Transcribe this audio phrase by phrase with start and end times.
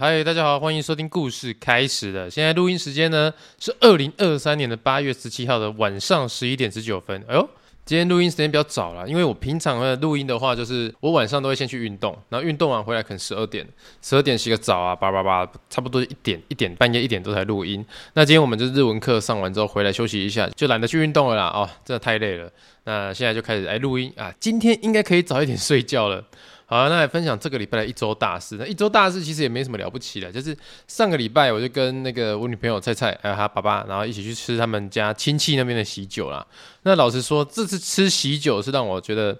[0.00, 2.30] 嗨，大家好，欢迎收听故事开始了。
[2.30, 7.22] 现在录音时间呢是二零二三年的八月十七号的晚上十一点十九分。
[7.28, 7.46] 哎呦，
[7.84, 13.68] 今天录音时间比较早了，因为我平常的录音的话，就是我晚上都会先去运动，然后运动完回来可能十二点，
[14.00, 17.84] 十二点洗个澡啊，叭叭叭，差不多一点一点半夜一点都才录音。
[18.14, 21.48] 那今天我们就是日文课上完之后回来休息一下，就懒得去运动了啦。
[21.48, 22.50] 哦，真的太累了。
[22.84, 26.24] 那现在就开始来录音啊，今天应该可以早一点睡觉了。
[26.70, 28.54] 好、啊，那来分享这个礼拜的一周大事。
[28.56, 36.46] 那一周大事其实也没什么了不起的，就是上个礼拜我就跟那个我女朋友菜菜还有她爸爸，然后一起去吃他们家亲戚那边的喜酒啦。
[36.84, 39.36] 那老实说，这次吃喜酒是让我觉得，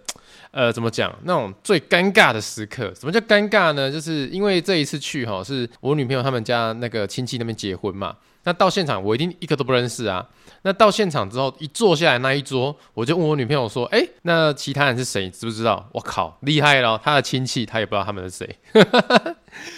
[0.50, 1.16] 呃，怎么讲？
[1.22, 2.92] 那种最尴尬的时刻。
[2.98, 3.88] 什么叫尴尬呢？
[3.92, 8.16] 就是因为这一次去哈，是我女朋友他们家那个亲戚那边结婚嘛。
[8.44, 10.26] 那到现场我一定一个都不认识啊。
[10.62, 15.30] 那到现场之后，一坐下来那一桌，我就问我女朋友说：“哎、那其他人是谁？
[15.30, 17.00] 知不知道？”我靠，厉害了！
[17.02, 18.56] 他的亲戚他也不知道他们是谁。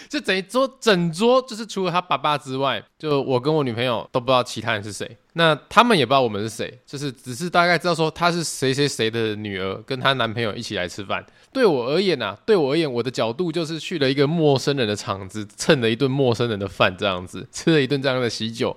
[0.09, 5.17] 这整一桌整桌就是除了他爸爸之外，就我跟我女朋友都不知道其他人是谁。
[5.35, 11.25] 那他们也不知道我们是谁，就是只是大概知道说他是谁谁谁的女儿，跟她男朋友一起来吃饭。
[11.53, 18.77] 对我而言啊，对我而言，我的角度就是去了一个陌生人的场子，蹭了一顿陌生人的饭，这样子吃了一顿这样的喜酒。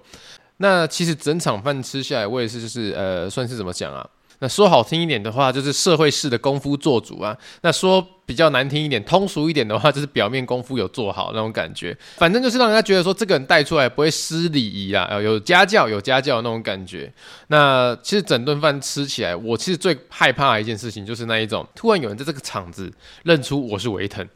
[0.57, 4.07] 那其实整场饭吃下来，我也是就是呃，算是怎么讲啊？
[4.39, 7.35] 那说好听一点的话，就是社会式的功夫做足啊。
[7.61, 11.95] 那说比较难听一点、通俗一点的话，就是表面功夫有做好那种感觉。
[12.17, 17.11] 反正就是让人家觉得说这个人带出来不会失礼仪啊，有家教、有家教那种感觉。
[17.47, 22.91] 那其实整顿饭吃起来，我其实最害怕的一件事情就是那一种，突然有人在这个场子
[23.23, 24.27] 认出我是维腾。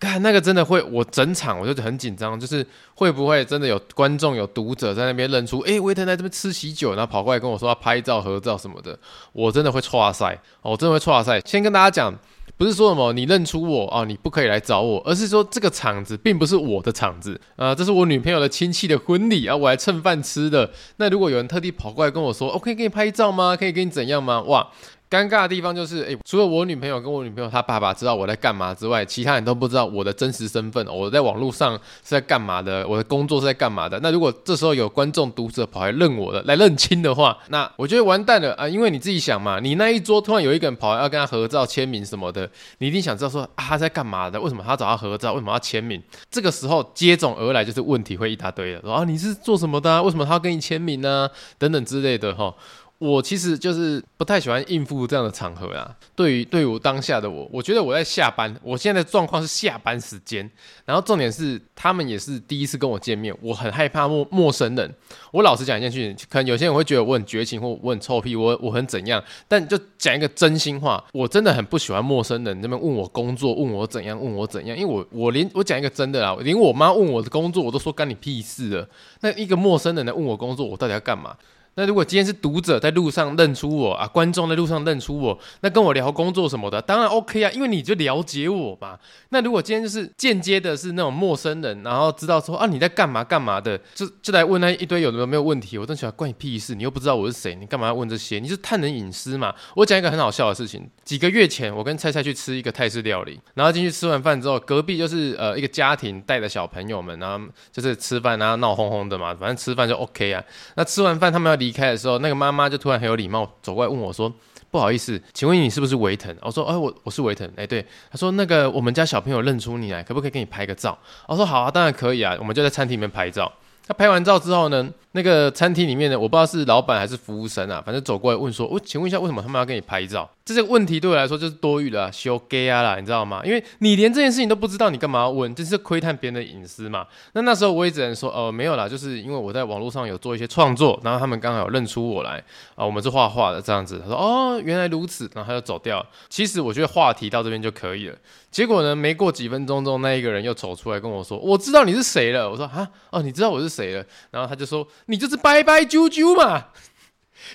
[0.00, 8.98] 看那个真的会，我整场我就很紧张，就是会不会真的有观众、有读者在那边认出，诶，维腾在这边吃喜酒，然后跑过来跟我说要拍照、合照什么的，
[9.32, 11.38] 我真的会挫赛，哦，我真的会挫赛。
[11.44, 12.18] 先跟大家讲，
[12.56, 20.70] 不是说什么你认出我啊，你不可以来找我，而是说这个场子并不是我的场子，呃，这是我女朋友的亲戚的婚礼啊，我来蹭饭吃的。
[20.96, 23.54] 那如果有人特地跑过来跟我说，我可以给你拍照吗？
[23.54, 24.40] 可以给你怎样吗？
[24.44, 24.66] 哇！
[25.10, 30.86] 尴尬的地方就是，诶、除了我女朋友跟我女朋友她爸爸知道我在干嘛之外，其他人都不知道我的真实身份。
[30.86, 32.86] 我在网络上是在干嘛的？
[32.86, 33.98] 我的工作是在干嘛的？
[34.04, 38.68] 那如果这时候有观众读者跑来认我的，来认亲的话，那我觉得完蛋了啊！
[38.68, 44.40] 因为你自己想嘛，你那一桌突然有一个人跑来要跟他合照、签名什么的，你一定想知道说啊，他在干嘛的？
[44.40, 45.32] 为什么他找他合照？
[45.32, 46.00] 为什么要签名？
[46.30, 50.00] 这个时候接踵而来就是问题会一大堆的，说啊，你是做什么的啊？
[50.00, 51.28] 为什么他要跟你签名呢？
[51.58, 52.54] 等等之类的哈。
[53.00, 55.90] 我其实就是不太喜欢应付这样的场合啊。
[56.14, 60.48] 对于对于我当下的我，我觉得我在下班，我现在的状况是下班时间。
[60.84, 64.94] 然后重点是，他们也是第一次跟我见面，我很害怕陌陌生人。
[65.32, 69.22] 我老实讲一件事情，可能有些人会觉得我很绝情，或我很臭屁，我我很怎样。
[69.48, 74.76] 但就讲一个真心话，我真的很不喜欢陌生人那边问我工作，问我怎样，问我怎样。
[74.76, 78.86] 因为我我连我讲一个真的啦，连我妈问我的工作，我都说干你屁事了。
[79.22, 81.34] 那一个陌生人来问我工作，我到底要干嘛？
[81.74, 88.98] 那如果今天是读者在路上认出我啊，观众在路上认出我，那跟我聊工作什么的，当然 OK 啊，因为你就了解我嘛。
[89.30, 98.38] 那如果今天就是间接的是那种陌生人，然后知道说啊你在干嘛干嘛的，就就来问那一堆有没有没有问题，我真想关你屁事，你又不知道我是谁，你干嘛要问这些？
[98.38, 99.54] 你是探人隐私嘛？
[99.76, 110.42] 我讲一个很好笑的事情，几个月前我跟菜菜去吃一个泰式料理，然后进去吃完饭之后，隔壁就是呃一个家庭带着小朋友们，然后就是吃饭然后闹哄哄的嘛，反正吃饭就 OK 啊。
[110.74, 114.32] 那吃完饭他们要离开的时候，那个妈妈就突然很有礼貌走过来问我说
[114.72, 123.52] ：“不好意思，请问你是不是维腾？”我说：“哎，我我是维腾。”哎，对，他说：“那个我们家小朋友认出你来，可不可以给你拍个照？”我说：“好啊，当然可以啊。”我们就在餐厅里面拍照。
[123.86, 133.40] 他拍完照之后呢，那个餐厅里面的我不知道是老板还是服务生啊，反正走过来问说：“我请问一下，为什么他们要跟你拍照？”这个问题对我来说就是多余的啊，修 gay 啊啦，你知道吗？
[133.44, 135.54] 因为你连这件事情都不知道，你干嘛要问？
[135.54, 137.06] 这是窥探别人的隐私嘛？
[137.34, 142.42] 那那时候我也只能说，哦，没有啦，就是因为我在网络上有做一些创作，然后他们刚好认出我来
[142.74, 144.00] 啊，我们是画画的这样子。
[144.00, 146.04] 他说，哦，原来如此，然后他就走掉。
[146.28, 148.16] 其实我觉得话题到这边就可以了。
[148.50, 152.50] 结果呢，没过几分钟之后，那一个人又走出来跟我说，我知道你是谁了。
[152.50, 154.04] 我说，啊，哦，你知道我是谁了？
[154.32, 156.68] 然后他就说，你就是拜拜啾啾嘛，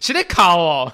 [0.01, 0.91] 谁在考哦？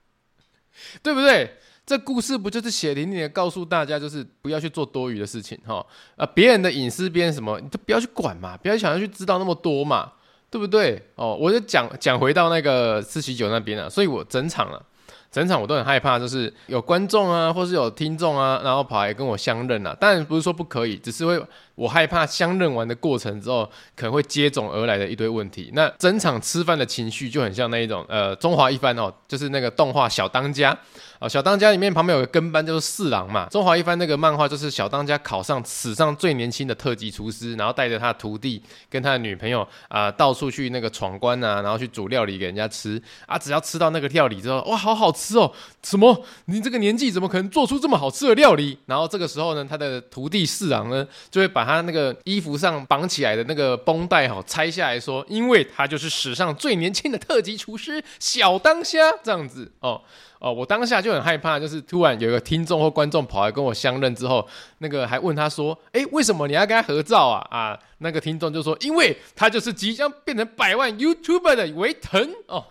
[1.02, 1.58] 对不对？
[1.84, 5.86] 这故事不就是血淋淋的告诉大家，就是不要去做多余的事情哈
[6.16, 6.26] 啊！
[6.26, 10.10] 别人的隐私，别人什么，你都不要去管嘛，不要想要去知道那么多嘛，
[10.50, 11.00] 对不对？
[11.14, 14.84] 哦，我就讲讲回到那个四喜酒那边啊，所以我整场了，
[15.30, 19.96] 整场我都很害怕，就是有观众啊，或是有听众啊，然后跑来跟我相认啊。
[20.00, 21.40] 当然不是说不可以，只是会
[21.76, 23.64] 我害怕相认完的过程之后，
[23.94, 25.70] 可能会接踵而来的一堆问题。
[25.74, 30.76] 那整场吃饭的情绪就很像那一种，呃，中华一番哦，就是那个动画小当家。
[31.18, 33.46] 哦，小当家里面旁边有个跟班，就是四郎嘛。
[33.50, 43.38] 中华一番那个漫画就是小当家考上史上最年轻的特级厨师，然后带着他的徒弟跟他的女朋友啊、到处去那个闯关啊，然后去煮料理给人家吃啊。
[43.38, 45.50] 只要吃到那个料理之后，哇，好好吃哦！
[45.82, 46.22] 什么？
[46.46, 48.78] 你这个年纪怎么可能做出这么好吃的料理？
[48.84, 60.00] 然后这个时候呢，他的徒弟四郎呢，就会把他那个衣服上绑起来的那个绷带哈拆下来说，因为他就是史上最年轻的特级厨师小当虾这样子哦。
[60.38, 64.46] 哦，我当下就很害怕，就是突然有一个听众或观众跑来跟我相认之后，
[64.78, 72.66] 那个还问他说：“诶，为什么你要跟他合照啊？”啊，那个听众就说：“因为他就是即将变成百万 YouTuber 的维腾哦。”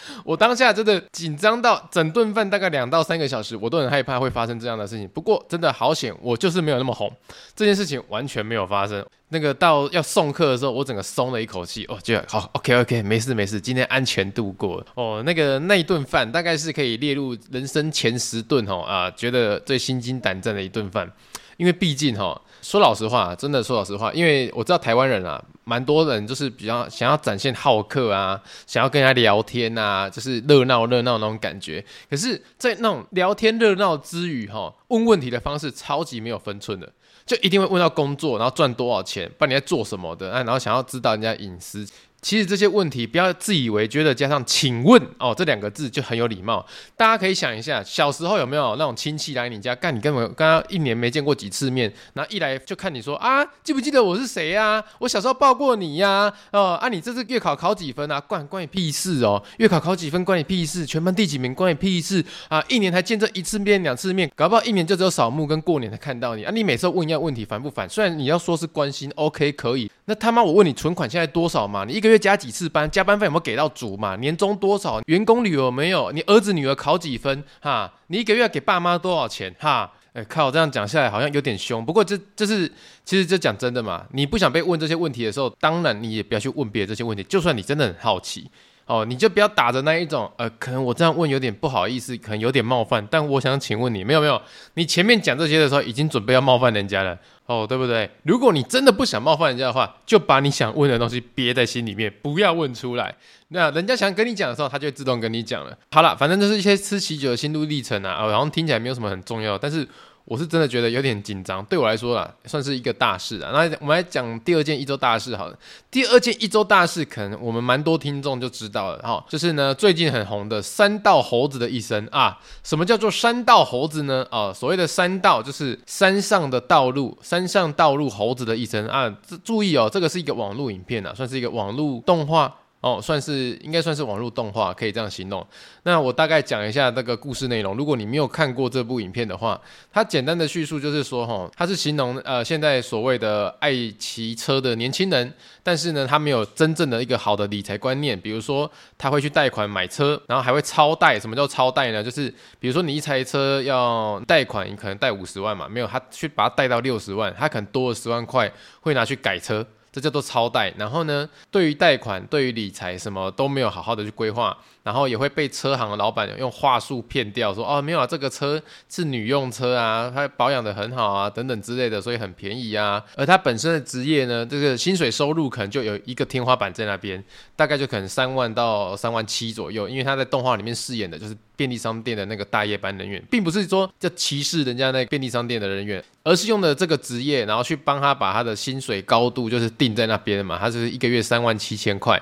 [0.24, 5.08] 我当下真的紧张到整顿饭大概两到三个小时，我都很害怕会发生这样的事情。
[5.08, 7.12] 不过真的好险，我就是没有那么红，
[7.54, 9.04] 这件事情完全没有发生。
[9.30, 11.84] 那个到要送客的时候，我整个松了一口气。
[11.88, 14.82] 哦，觉得好，OK OK，没事没事，今天安全度过。
[14.94, 21.12] 哦，那个那一顿饭大概是可以列入人生前十顿哦啊，觉得最心惊胆战的一顿饭，
[21.58, 31.84] 因为毕竟哈、说老实话，真的说老实话，因为我知道台湾人啊，蛮多人就是比较想要展现好客啊，想要跟人家聊天啊，就是热闹热闹那种感觉。
[32.08, 36.90] 可是，在那种聊天热闹之余，哈，问问题的方式超级没有分寸的，
[37.26, 41.84] 就一定会问到工作，然后赚多少钱，不然你在做什么的，啊，然后想要知道人家隐私。
[42.20, 46.66] 其实这些问题不要自以为觉得加上“请问”哦这两个字就很有礼貌。
[46.96, 49.94] 大家可以想一下，小时候有没有那种亲戚来你家干？
[49.94, 54.82] 你根本刚刚一年没见过几次面，然后一来就看你说啊，记不记得我是谁呀？
[54.98, 56.32] 我小时候抱过你呀？
[56.50, 58.20] 哦啊，你这次月考考几分啊？
[58.20, 59.40] 关关你屁事哦！
[59.58, 60.84] 月考考几分关你屁事？
[60.84, 62.62] 全班第几名关你屁事啊？
[62.68, 66.50] 一年才见这一次面两次面，搞不好一年就只有扫墓跟过年才看到你啊！
[66.52, 67.88] 你每次问一样问题烦不烦？
[67.88, 69.88] 虽然你要说是关心，OK 可以。
[70.08, 71.84] 那他妈我问你存款现在多少嘛？
[71.84, 72.90] 你一个月加几次班？
[72.90, 74.16] 加班费有没有给到足嘛？
[74.16, 75.02] 年终多少？
[75.04, 76.10] 员工旅游没有？
[76.12, 77.44] 你儿子女儿考几分？
[77.60, 79.54] 哈，你一个月给爸妈多少钱？
[79.58, 81.84] 哈，哎、靠，这样讲下来好像有点凶。
[81.84, 82.66] 不过这这是
[83.04, 84.06] 其实这讲真的嘛？
[84.12, 87.22] 你不想被问这些问题的时候，当然你也不要去问别人这些问题。
[87.24, 88.50] 就算你真的很好奇。
[88.88, 94.40] 哦，你就不要打着那一种，呃，可能我这样问有点不好意思，可能有点冒犯，但我想请问你，没有没有，
[94.74, 98.10] 你前面讲这些的时候已经准备要冒犯人家了，哦，对不对？
[98.22, 103.14] 如果你真的不想冒犯人家的话，就把你想问的东西憋在心里面，不要问出来。
[103.48, 105.76] 那人家想跟你讲的时候，他就自动跟你讲了。
[105.90, 109.86] 好了，反正就是一些吃喜酒的心路历程啊，哦，好像听起来没有什么很重要，但是。
[110.28, 113.50] 我是真的觉得有点紧张，对我来说啦，算是一个大事啊。
[113.50, 115.58] 那我们来讲第二件一周大事好了。
[115.90, 122.38] 第二件一周大事，可能我们蛮多听众就知道了哈，就是呢最近很红的山道猴子的一生啊。
[122.62, 124.26] 什么叫做山道猴子呢？
[124.30, 129.10] 啊，所谓的山道就是山上的道路，山上道路猴子的一生啊。
[129.42, 132.54] 注意哦，这个是一个网络影片啊，算是一个网络动画。
[132.80, 135.44] 哦，算是应该算是网络动画，可以这样形容。
[135.82, 137.76] 那我大概讲一下那个故事内容。
[137.76, 139.60] 如果你没有看过这部影片的话，
[139.92, 148.18] 它简单的叙述就是说，哈，它是形容呃现在所谓的爱骑车的年轻人，但是呢，他没有真正的一个好的理财观念。
[148.20, 151.18] 比如说，他会去贷款买车，然后还会超贷。
[151.18, 152.04] 什么叫超贷呢？
[152.04, 159.66] 就是比如说你一台车要贷款，你可能贷五十万嘛，没有，他去把它贷到六十万，他可能多了十万块会拿去改车。
[159.90, 164.56] 这叫做超贷，然后呢，对于贷款、对于理财什么都没有好好的去规划，
[164.88, 168.58] 然后也会被车行的老板用话术骗掉，说哦没有啊，这个车
[168.88, 173.04] 是女用车啊，它保养得很好啊，等等之类的，所以很便宜啊。
[173.14, 177.22] 而他本身的职业呢，这个薪水收入可能就有一个天花板在那边，
[177.54, 181.36] 大概就可能三万到三万七左右，因为他在动画里面饰演的就是。
[181.58, 192.16] 便利商店的那个大夜班人员，并不是说就歧视人家那便利商店的人员，而是用的这个职业，然后去帮他把他的薪水高度就是定在那边嘛，他就是一个月三万七千块，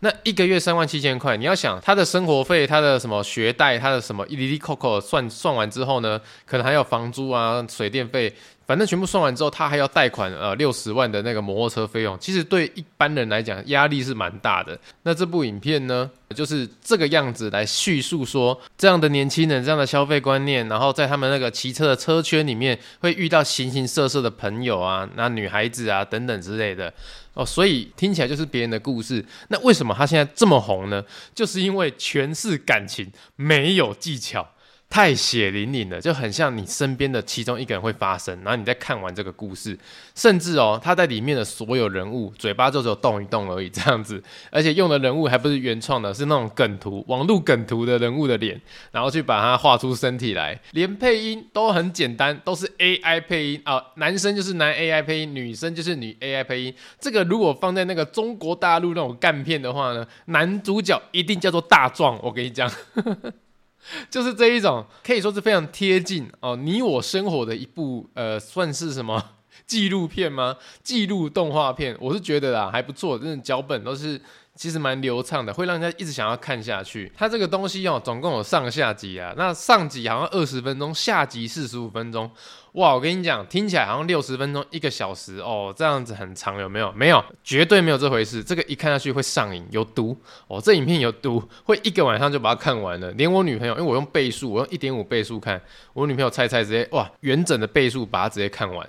[0.00, 8.34] 那一个月三万七千块，你要想他的生活费、他的什么学贷、他的什么一哩哩扣扣算算完之后呢，可能还有房租啊、水电费。
[8.70, 14.78] 反正全部算完之后，他还要贷款呃六十万的那个摩托车费用，其实对一般人来讲压力是蛮大的。
[15.02, 26.94] 那这部影片呢，就是这个样子来叙述说，这样的年轻人这样的消费观念，然后在他们那个骑车的车圈里面会遇到形形色色的朋友啊，那女孩子啊等等之类的
[27.34, 29.24] 哦，所以听起来就是别人的故事。
[29.48, 31.04] 那为什么他现在这么红呢？
[31.34, 34.48] 就是因为全是感情，没有技巧。
[34.90, 39.78] 太血淋淋了，就很像你身边的其中一个人会发生，然后你再看完这个故事，
[40.16, 44.20] 甚至哦，他在里面的所有人物嘴巴就只有动一动而已，这样子，
[44.50, 56.74] 而且用的人物还不是原创的，是那种梗图、网络梗图的人物的脸，然后去把它画出身体来，连配音都很简单，都是 AI 配音啊、男生就是男 AI 配音，女生就是女 AI 配音。
[56.98, 62.68] 这个如果放在那个中国大陆那种干片的话呢，男主角一定叫做大壮，我跟你讲。
[64.10, 69.22] 就是这一种，可以说是非常贴近哦，你我生活的一部呃，算是什么
[69.66, 70.56] 纪录片吗？
[70.82, 74.20] 记录动画片，我是觉得啊还不错，真的脚本都是
[74.60, 77.10] 其实蛮流畅的，会让人家一直想要看下去。
[77.16, 82.30] 它这个东西哦，总共有上下集啊，那上集好像二十分钟，下集四十五分钟。
[82.72, 86.92] 哇，我跟你讲，听起来好像六十分钟一个小时哦，这样子很长，有没有？
[86.92, 88.44] 没有，绝对没有这回事。
[88.44, 90.14] 这个一看下去会上瘾，有毒
[90.46, 90.60] 哦。
[90.62, 93.10] 这影片有毒，会一个晚上就把它看完了。
[93.12, 95.58] 连我女朋友，因为我用倍数，我用一点五倍数看，
[95.94, 98.86] 我女朋友猜猜直接哇，完整的倍数把它直接看完。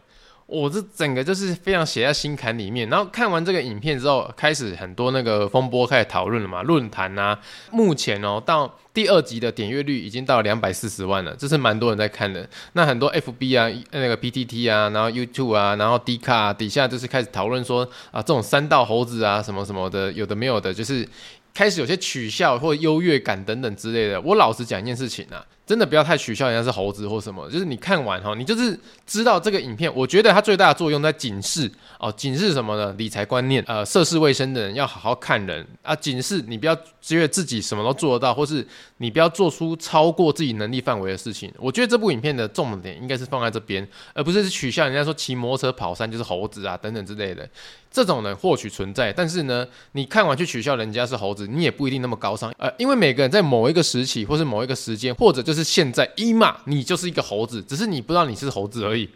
[0.51, 2.89] 我、这整个就是非常写在心坎里面。
[2.89, 7.39] 然后看完这个影片之后，开始很多那个风波开始讨论了嘛，论坛啊。
[7.71, 12.45] 目前哦，到第二集的点阅率已经到两百四十万了，这是蛮多人在看的。
[12.73, 21.07] 那很多 FB 啊，那个 PTT 啊，然后 YouTube 啊，然后 D 卡、底下就是开始讨论说啊，这种三道猴子啊，什么什么的，有的没有的，就是。
[21.53, 24.21] 开始有些取笑或优越感等等之类的。
[24.21, 27.49] 我老实讲一件事情啊，真的不要太取笑人家是猴子或什么。
[27.49, 29.89] 就是你看完哈，你就是知道这个影片。
[29.95, 32.93] 我觉得它最大的作用在警示哦，警示什么呢？
[32.97, 35.95] 理财观念，呃，涉世未深的人要好好看人啊。
[35.95, 41.49] 警示你不要觉得自己什么都做得到，或是你不要做出超过自己能力范围的事情。
[41.57, 47.49] 我觉得这部影片的重点应该是放在这边，而不是取笑人家说骑摩托车跑山就是猴子啊等等之类的。
[47.93, 52.49] 这种呢或许存在，但是呢，你看完去取笑人家是猴子，你也不一定那么高尚。
[52.57, 59.09] 呃，因为每个人在某一个时期，或是某一个时间，或者就是现在，一嘛，你就是一个猴子，只是你不知道你是猴子而已，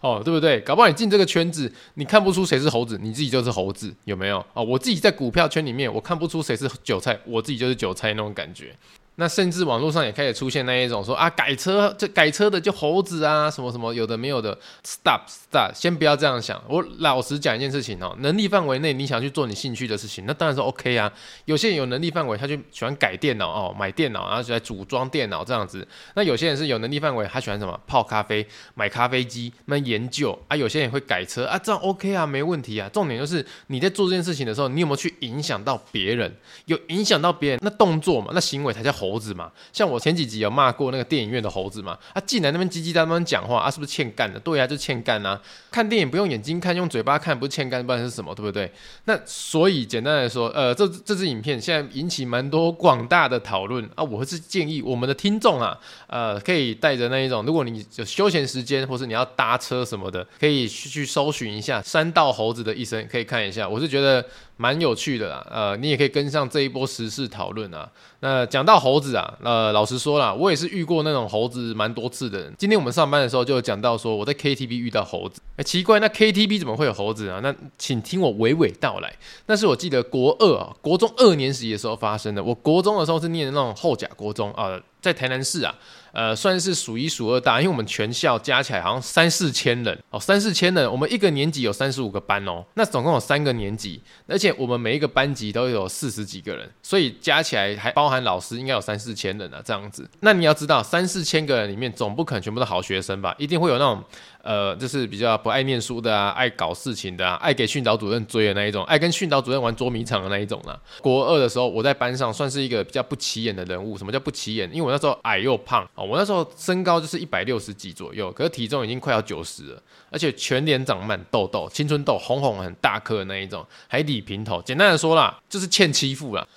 [0.00, 0.60] 哦，对不对？
[0.60, 4.44] 搞不好你进这个圈子，你看不出谁是猴子，你自己就是猴子，有没有？
[4.54, 8.76] 哦，我自己在股票圈里面，我看不出谁是韭菜，我自己就是韭菜那种感觉。
[9.20, 16.62] 那甚至网络上也开始出现那一种说啊，改车这改车的就猴子啊，什么什么有的没有的，stop stop，先不要这样想。
[16.68, 21.12] 我老实讲一件事情哦，能力范围内你想去做你兴趣的事情，那当然是 OK 啊。
[21.46, 25.84] 有些人有能力范围，他就喜欢改电脑哦，买电脑然后就来组装电脑这样子。
[26.14, 30.54] 那有些人是有能力范围，他喜欢什么泡咖啡、买咖啡机、那研究啊。
[30.54, 32.88] 有些人会改车啊，这样 OK 啊，没问题啊。
[32.92, 36.32] 重点就是你在做这件事情的时候，你有没有去影响到别人？
[36.66, 39.07] 有影响到别人，那动作嘛，那行为才叫猴。
[39.08, 44.38] 猴子嘛，像我前几集有骂过那个电影院的猴子嘛，他进来那边叽叽喳喳讲话啊，是不是欠干的？
[44.40, 45.40] 对啊，就欠干啊！
[45.70, 48.34] 看电影不用眼睛看，用嘴巴看，不是欠干，不然是什么？
[48.34, 48.70] 对不对？
[49.04, 54.04] 那所以简单来说，呃，这这支影片现在引起蛮多广大的讨论啊。
[54.04, 63.68] 我是建议我们的听众啊，呃，可以带着那一种，如果你有休闲时间，或是你要搭车什么的，可以去去搜寻一下《山道猴子的一生》，可以看一下。
[63.68, 64.24] 我是觉得。
[64.58, 67.88] 蛮有趣的啦，呃，你也可以跟上这一波时事讨论啊。
[68.20, 72.52] 那讲到猴子啊，呃，老实说啦，我也是遇过那种猴子蛮多次的人。
[72.58, 75.40] 今天我们上班的时候就有讲到说，我在 KTV 遇到猴子。
[75.56, 77.38] 哎，奇怪，那 KTV 怎么会有猴子啊？
[77.40, 79.14] 那请听我娓娓道来。
[79.46, 82.42] 那是我记得国二啊，国中二年级的时候发生的。
[82.42, 84.78] 我国中的时候是念那种后甲国中啊。
[85.00, 85.74] 在台南市啊，
[86.12, 100.08] 呃，算是数一数二大，因为我们全校加起来好像三四千人哦，三四千人，我们一个年级有三十五个班哦，那总共有三个年级，而且我们每一个班级都有四十几个人，所以加起来还包含老师，应该有三四千人啊，这样子。
[100.20, 103.34] 那你要知道，三四千个人里面，总不可能全部都好学生吧？
[103.38, 104.02] 一定会有那种。
[104.48, 110.80] 呃，就是比较不爱念书的啊，爱搞事情的啊，爱给训导主任追的那一种，爱跟训导主任玩捉迷藏的那一种啦。
[111.02, 113.98] 国二的时候，我在班上算是一个比较不起眼的人物。
[113.98, 114.66] 什么叫不起眼？
[114.72, 124.62] 因为我那时候矮又胖哦，我那时候身高就是一百六十几左右，可是体重已经快要九十了，而且全脸长满痘痘，青春痘红红很大颗的那一种，还理平头。
[124.62, 126.48] 简单的说啦，就是欠欺负啦。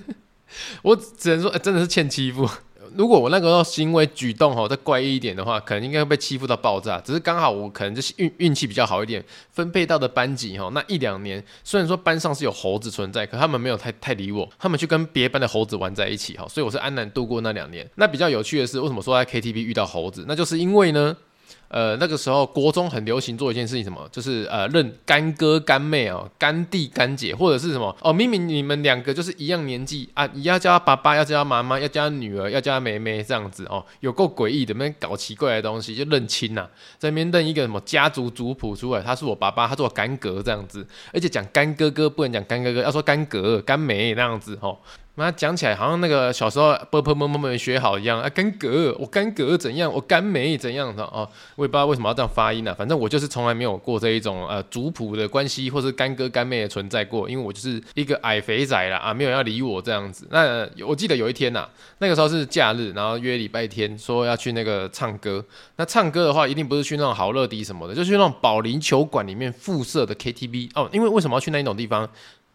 [0.80, 2.48] 我只能说，欸，真的是欠欺负。
[2.96, 7.00] 如果我那个时候行为举动哈再怪异一点的话，可能应该会被欺负到爆炸。
[7.00, 17.88] 只是刚好我可能就是运运气比较好一点，分配到的班级哈那一两年，虽然说班上是有猴子存在，可他们没有太太理我，他们去跟别班的猴子玩在一起哈，所以我是安然度过那两年。
[17.96, 20.24] 那比较有趣的是，为什么说在 KTV 遇到猴子？
[20.28, 21.16] 那就是因为呢。
[21.70, 24.08] 呃，那个时候国中很流行做一件事情，什么？
[24.10, 40.84] 就是呃认干哥干妹哦，干弟干姐，或者是什么哦，明明你们两个就是一样年纪啊，你要叫他爸爸，要叫他妈妈，要叫他女儿，要叫他妹妹这样子哦，有够诡异的，那边搞奇怪的东西就认亲呐，在那边认一个什么家族族谱出来，他是我爸爸，他是我干哥这样子，
[41.14, 44.76] 而且讲干哥哥不能讲干哥哥，要说干哥干妹那样子哦。
[45.20, 60.26] 妈讲起来好像那个小时候啵啵啵啵没学好一样啊，干戈，我干戈怎样，我干梅怎样的哦，我也不知道为什么要这样发音呢、啊，反正我就是从来没有过这一种呃族谱的关系，或是干哥干妹的存在过，因为我就是一个矮肥仔啦啊，没有要理我这样子。
[60.30, 65.44] 那我记得有一天呐、啊，那个时候是假日，然后约礼拜天说要去那个唱歌，
[65.76, 72.08] 那唱歌的话一定不是去那种好乐迪什么的，就去那种保龄球馆里面附设的 KTV 哦，因为为什么要去那一种地方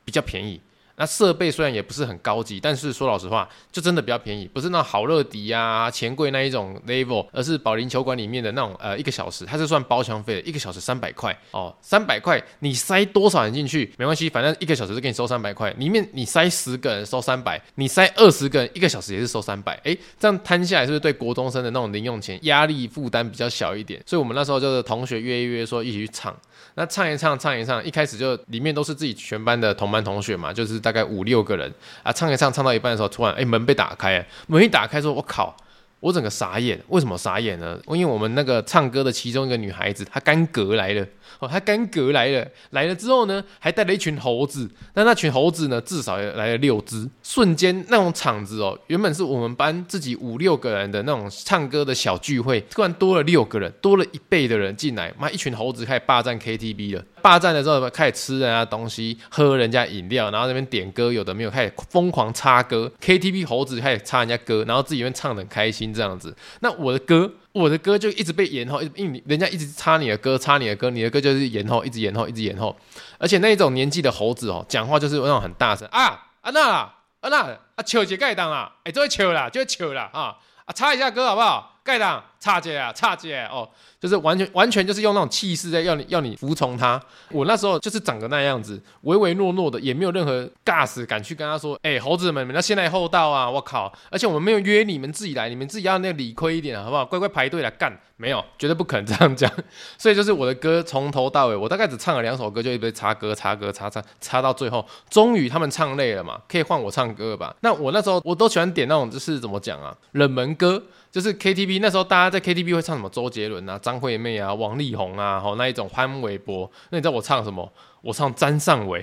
[0.04, 0.60] 比较便宜？
[0.98, 24.02] 那设备虽然也不是很高级，但是说老实话，就真的比较便宜，不是那好乐迪啊、钱柜那一种 level，而是保龄球馆里面的那种呃一个小时，它是算包厢费的，一个小时三百块哦，三百块你塞多少人进去没关系，反正一个小时就给你收三百块，里面你塞十个人收三百，你塞二十个人一个小时也是收三百，诶，这样摊下来是不是对国中生的那种零用钱压力负担比较小一点？
[24.06, 26.34] 所以我们那时候就是同学约一约说一起去唱，
[26.76, 30.85] 那唱一唱唱一唱，一开始就里面都是自己全班的同班同学嘛，就是。
[30.86, 31.74] 大概五六个人
[32.04, 35.56] 啊，唱一唱，唱到一半的时候，突然哎、门被打开，门一打开，说：“我靠！”
[36.02, 36.80] 我整个傻眼。
[36.90, 37.80] 为什么傻眼呢？
[37.88, 41.04] 因为我们那个唱歌的其中一个女孩子，她干戈来了
[41.40, 44.70] 哦，她干戈来了，来了之后呢，还带了一群猴子。
[44.94, 47.10] 那那群猴子呢，至少也来了六只。
[47.24, 57.04] 瞬间那种场子哦，原本是我们班自己五六个人的那种唱歌的小聚会，突然多了六个人，多了一倍的人进来，妈，一群猴子开始霸占 KTV 了。
[57.26, 62.92] 霸占的时候开始吃人家东西，喝人家饮料，然后那边点歌，有的没有，开始疯狂插歌。
[63.02, 66.38] KTV 猴子开始插人家歌，然后自己那边唱的很开心这样子。
[66.60, 72.78] 那我的歌，我的歌就一直被延后，因为人家一直插你的歌，插你的歌，你的歌就是延后，一直延后，一直延后。
[73.18, 81.75] 而且那一种年纪的猴子哦，讲话就是那种很大声啊啊那啊那啊求节盖当啊，哎，就会求啦，就会求啦啊啊，插一下歌好不好？
[81.86, 83.70] 盖当插姐啊，插姐哦。
[83.98, 87.02] 就是完全完全就是用那种气势在要你要你服从他。
[87.32, 93.50] 我那时候就是长得那样子，唯唯诺诺的，也没有任何尬死敢去跟他说，哎、猴子们，你们要先来后到啊！
[93.50, 93.92] 我靠！
[94.12, 97.04] 而且我们没有约你们自己来，你们自己要那个理亏一点，好不好？
[97.04, 99.52] 乖乖排队来干，没有，绝对不可能这样讲。
[99.98, 107.56] 所以就是我的歌从头到尾，我大概只唱了两首歌，就一直插歌插歌插唱插到最后，终于他们唱累了嘛，可以换我唱歌了吧？
[107.62, 110.84] 那我那时候我都喜欢点那种就是怎么讲啊，冷门歌。
[111.16, 113.10] 就是 KTV 那时候，大家在 KTV 会唱什么？
[113.10, 116.70] 周杰伦啊、张惠妹啊、王力宏啊，吼那一种潘玮柏。
[116.90, 117.72] 那你知道我唱什么？
[118.02, 119.02] 我唱张尚伟。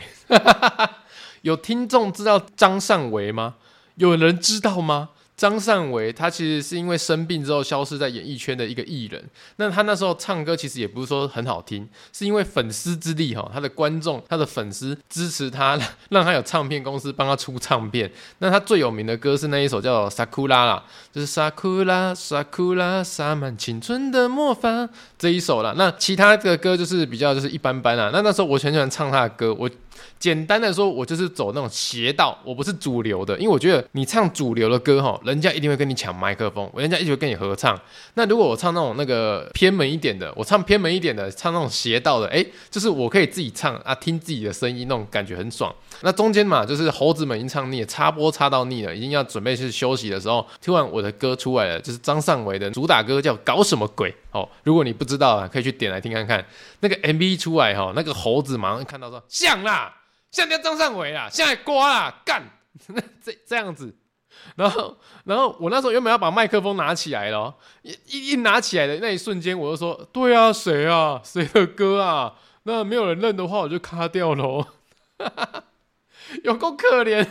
[1.41, 3.55] 有听众知道张尚伟吗？
[3.95, 5.09] 有人知道吗？
[5.43, 9.21] 张善伟他其实是因为生病之后消失在演艺圈的一个艺人。
[9.57, 15.77] 那他那时候唱歌其实也不是说很好听，是因为粉丝之力哈，他的观众、他的粉丝支持他，
[16.11, 18.09] 让他有唱片公司帮他出唱片。
[18.39, 24.89] 那他最有名的歌是那一首叫《萨库拉》啦，就是萨库拉萨库拉洒满青春的魔法
[25.19, 25.75] 这一首啦。
[25.77, 28.11] 那其他的歌就是比较就是一般般啦。
[28.13, 29.69] 那那时候我很喜欢唱他的歌，我。
[30.19, 37.79] 简单的说，我就是走那种邪道，我不是主流的，因为我觉得你唱主流的歌哈，人家一定会跟你抢麦克风，人家一定会跟你合唱。
[38.15, 45.75] 那如果我唱那种那个偏门一点的，我唱偏门一点的，唱那种邪道的，诶，就是我可以自己唱啊，听自己的声音，那种感觉很爽。
[46.03, 54.49] 那中间嘛，就是猴子们已经唱腻了，插播插到腻了，已经要准备去休息的时候，突然我的歌出来了，就是张尚伟的主打歌叫《搞什么鬼》哦。
[54.63, 56.45] 如果你不知道啊，可以去点来听看看。
[56.81, 59.92] 那个 MV 出来哈，那个猴子马上看到说像啦。
[60.33, 62.43] 像叫张善伟啦，像瓜啦，干
[63.23, 63.95] 这这样子，
[64.57, 72.35] 然后然后我那时候原本要把麦克风拿起来了，一一一拿起来的那一瞬间，我就说，对啊，谁啊，谁的歌啊？
[72.63, 74.67] 那没有人认的话，我就卡掉喽，
[76.43, 77.27] 有够可怜，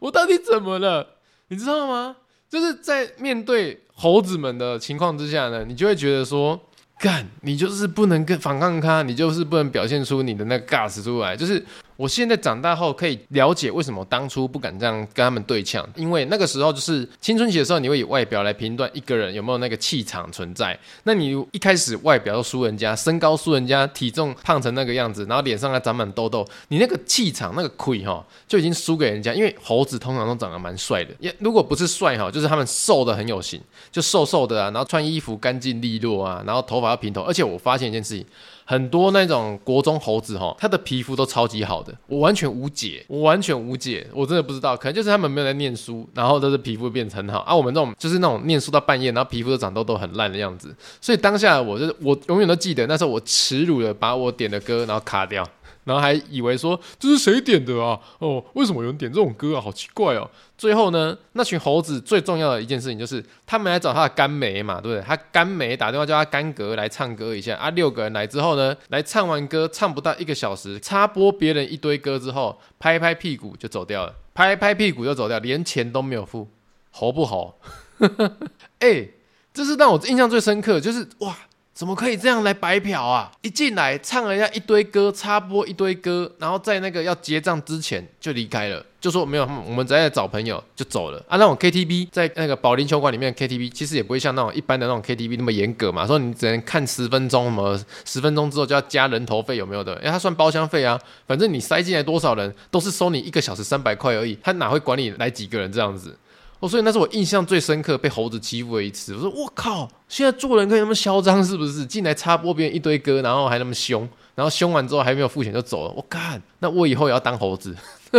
[0.00, 1.18] 我到底怎么了？
[1.48, 2.16] 你知道吗？
[2.50, 6.68] 就是在面对猴子们的情况之下呢，你就会觉得说。
[6.98, 11.64] 干，你就是不能跟反抗他，你就是不能表现出你的那个 gas 出来，就是。
[11.96, 20.78] 我现在长大后可以了解为什么当初不敢这样跟他们对呛，因为那个时候就是青春期的时候，你会以外表来评断一个人有没有那个气场存在。
[21.04, 29.32] 那你一开始外表都输人家，身高输人家，体重胖成那个样子，然后脸上还长满痘痘，你那个气场那个亏哈就已经输给人家。
[29.34, 37.22] 因为猴子通常都长得蛮帅的，也 如果不是帅哈，就是他们瘦的很有型，就瘦瘦的啊，然后穿衣服干净利落啊，然后头发要平头。
[37.22, 38.26] 而且我发现一件事情。
[38.72, 47.54] 很多那种国中猴子哈，他的皮肤都超级好的，我完全无解，我完全无解，我真的不知道，可能就是他们没有在念书，然后都是皮肤变成很好啊。
[47.54, 55.46] 我们这种就是那种念书到半夜，然后皮肤都长痘痘很烂的样子，所以当下我就是我永远都记得那时候我耻辱的把我点的歌然后卡掉。
[55.84, 57.98] 然后还以为说，这是谁点的啊？
[58.18, 59.60] 哦，为什么有人点这种歌啊？
[59.60, 60.30] 好奇怪哦！
[60.56, 65.04] 最后呢，那群猴子最重要的一件事情就是，他们来找他的干梅嘛，对不对？
[65.04, 67.68] 他干梅打电话叫他干哥来唱歌一下啊。
[67.70, 74.14] 六个人来之后呢，来唱完歌，唱不到一个小时，插播别人一堆歌之后，拍拍屁股就走掉了。
[74.34, 76.48] 拍拍屁股就走掉，连钱都没有付，
[76.90, 77.58] 猴不猴？
[78.78, 79.14] 哎、欸，
[79.52, 81.36] 这是让我印象最深刻，就是哇。
[81.74, 83.32] 怎么可以这样来白嫖啊？
[83.40, 91.38] 一进来唱了一下一堆歌，插播一堆歌，然后在那个要结账之前就离开了，就说没有，我们在找朋友就走了啊。
[91.38, 99.94] 那种 KTV 在那个保龄球馆里面 KTV，其实也不会像那种一般的那种 KTV 那么严格嘛，说你只能看十分钟，什么十分钟之后就要加人头费有没有的？
[99.96, 106.14] 因为他算包厢费啊，反正你塞进来多少人都是收你一个小时三百块而已，他哪会管你来几个人这样子？
[106.62, 109.16] 哦，所以那是我印象最深刻被猴子欺负的一次。
[109.16, 111.84] 我说我靠，现在做人可以那么嚣张是不是？
[111.84, 115.92] 进来插播别人一堆歌，然后还那么凶，然后凶完之后还没有付钱就走了。
[115.96, 117.74] 我干，那我以后也要当猴子。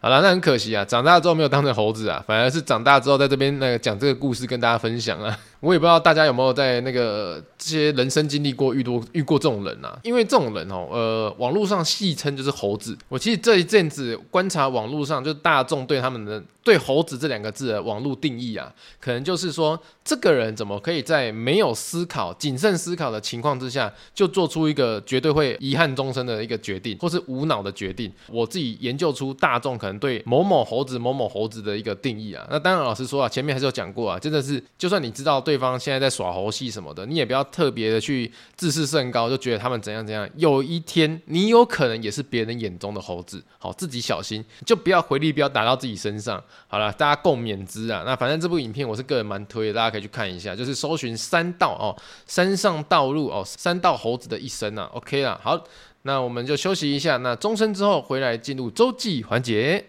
[0.00, 5.38] 好了，那很可惜啊，长大之后没有当成猴子啊，反而是长大之后在这边那个讲这个故事跟大家分享啊。
[5.66, 9.98] 我也不知道大家有没有在那个这些人生经历过遇多遇过这种人啊？
[10.04, 12.96] 因为这种人哦，呃，网络上戏称就是猴子。
[13.08, 28.12] 我其实这一阵子观察网络上，就是大众对他们的对“猴子”这两个字的网络定义啊，可能就是说，这个人怎么可以在没有思考、谨慎思考的情况之下，就做出一个绝对会遗憾终生的一个决定，或是无脑的决定？
[28.28, 32.46] 我自己研究出大众可能对某某猴子、某某猴子的一个定义啊。
[32.48, 35.55] 那当然，老实说啊，前面还是有讲过啊，真的是，就算你知道对。
[35.56, 40.28] 对方现在在耍猴戏什么的，你也不要特别的去自视甚高，就觉得他们怎样怎样。
[40.36, 46.44] 有一天，你有可能也是别人眼中的猴子，好，自己小心，就不要回力镖打到自己身上。
[46.66, 48.02] 好了，大家共勉之啊。
[48.04, 54.90] 那反正这部影片我是个人蛮推的，大家可以去看一下，就是搜寻山道哦，山上道路哦，山道猴子的一生啊。
[54.92, 55.58] OK 啦，好，
[56.02, 59.82] 那我们就休息一下，那钟声之后回来进入周记环节。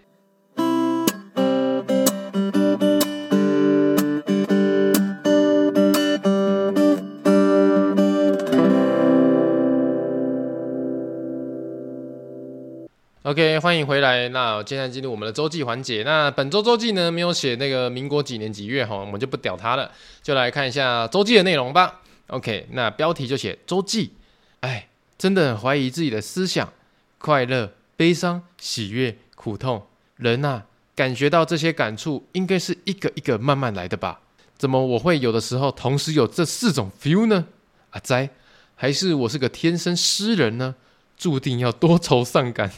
[13.27, 14.29] OK，欢迎回来。
[14.29, 16.01] 那我现在进入我们的周记环节。
[16.03, 19.91] 那本周周记呢，没有写那个民国几年几月哈，我们就不屌它了，
[20.23, 21.99] 就来看一下周记的内容吧。
[22.27, 24.13] OK，那标题就写周记。
[24.61, 24.87] 哎，
[25.17, 26.71] 真的很怀疑自己的思想，
[27.17, 29.85] 快乐、悲伤、喜悦、苦痛，
[30.15, 34.21] 人呐、啊，感觉到这些感触，应该是一个一个慢慢来的吧？
[34.57, 37.47] 怎么我会有的时候同时有这四种 feel 呢？
[37.89, 38.29] 阿哉，
[38.75, 40.75] 还是我是个天生诗人呢？
[41.17, 42.71] 注定要多愁善感。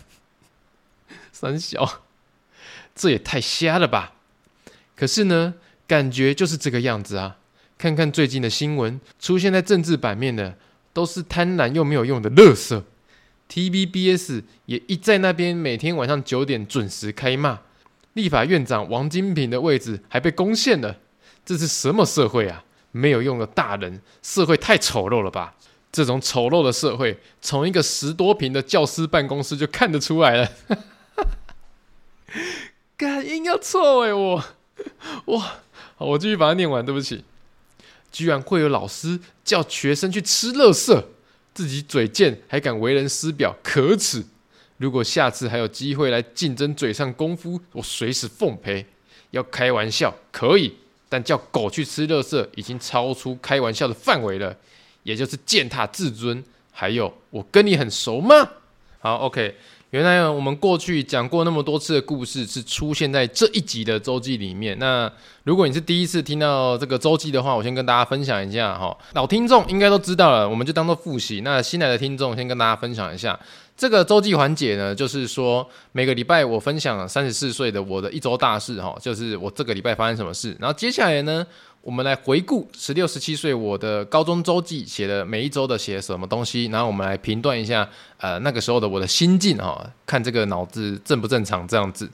[1.40, 2.02] 三小，
[2.94, 4.12] 这也太瞎了吧！
[4.94, 5.54] 可是呢，
[5.88, 7.38] 感觉就是这个样子啊。
[7.78, 10.58] 看看最近的新闻，出现在政治版面的
[10.92, 12.84] 都是贪婪又没有用的垃圾。
[13.50, 17.62] TVBS 也一在那边，每天晚上九点准时开骂。
[18.16, 20.98] 立法院长王金平的位置还被攻陷了，
[21.46, 22.66] 这是什么社会啊？
[22.92, 25.56] 没有用的大人，社会太丑陋了吧？
[25.90, 30.52] 这种丑陋的社会，从一个十多坪的教师办公室就看得出来了。
[32.98, 34.44] 感应要错哎，我
[35.26, 35.60] 哇，
[35.98, 36.86] 好，我继续把它念完。
[36.86, 37.24] 对不起，
[38.12, 41.04] 居然会有老师叫学生去吃垃圾，
[41.54, 44.26] 自己嘴贱还敢为人师表，可耻！
[44.78, 48.86] 如果下次还有机会来竞争嘴上功夫，我随时奉陪。
[49.32, 50.76] 要开玩笑可以，
[51.08, 54.58] 但叫狗去吃垃圾已经超出开玩笑的范围了，
[55.04, 56.44] 也就是践踏自尊。
[56.72, 58.52] 还有，我跟你很熟吗？
[59.00, 59.56] 好，OK。
[59.92, 64.78] 原来我们过去讲过那么多次的故事，是出现在这一集的周记里面。
[64.78, 65.12] 那
[65.44, 68.96] 如果你是第一次听到这个周记的话，我先跟大家分享一下哈。
[69.14, 71.42] 老听众应该都知道了，我们就当做复习。
[71.42, 73.40] 那新来的听众，先跟大家分享一下
[73.80, 80.54] 这个周记环节呢，就是说每个礼拜我分享三十四岁的我的一周大事哈，就是我这个礼拜发生什么事。
[80.60, 81.48] 然后接下来呢，
[81.80, 92.10] 我们来回顾十六、十七岁我的高中周记写的每一周的写什么东西，然后我们来评断一下，呃，那个时候的我的心境哈，看这个脑子正不正常这样子。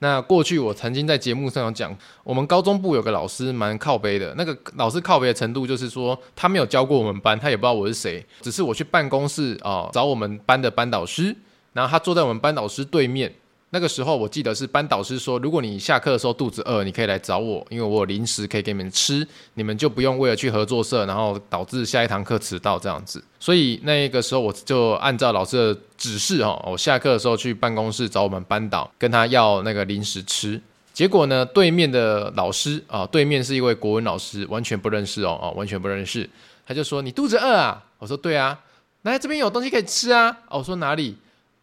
[0.00, 11.34] 那过去我曾经在节目上有讲，我们高中部有个老师蛮靠背的，那个老师靠背的程度就是说，他没有教过我们班，他也不知道我是谁，只是我去办公室啊找我们班的班导师，
[11.72, 13.32] 然后他坐在我们班导师对面。
[13.70, 23.22] 那个时候我记得是班导师说，如果你下课的时候肚子饿，你可以来找我，因为我有零食可以给你们吃，你们就不用为了去合作社，然后导致下一堂课迟到这样子。
[23.40, 30.60] 所以那个时候我就按照老师的指示哈，我下课的时候去办公室找我们班导，跟他要那个零食吃。
[30.94, 36.28] 结果呢，对面的老师啊，对面是一位国文老师，完全不认识哦，哦，完全不认识。
[36.66, 38.58] 他就说：“你肚子饿啊？”我说：“对啊。”
[39.02, 40.38] 来这边有东西可以吃啊？
[40.48, 41.16] 哦，我说哪里？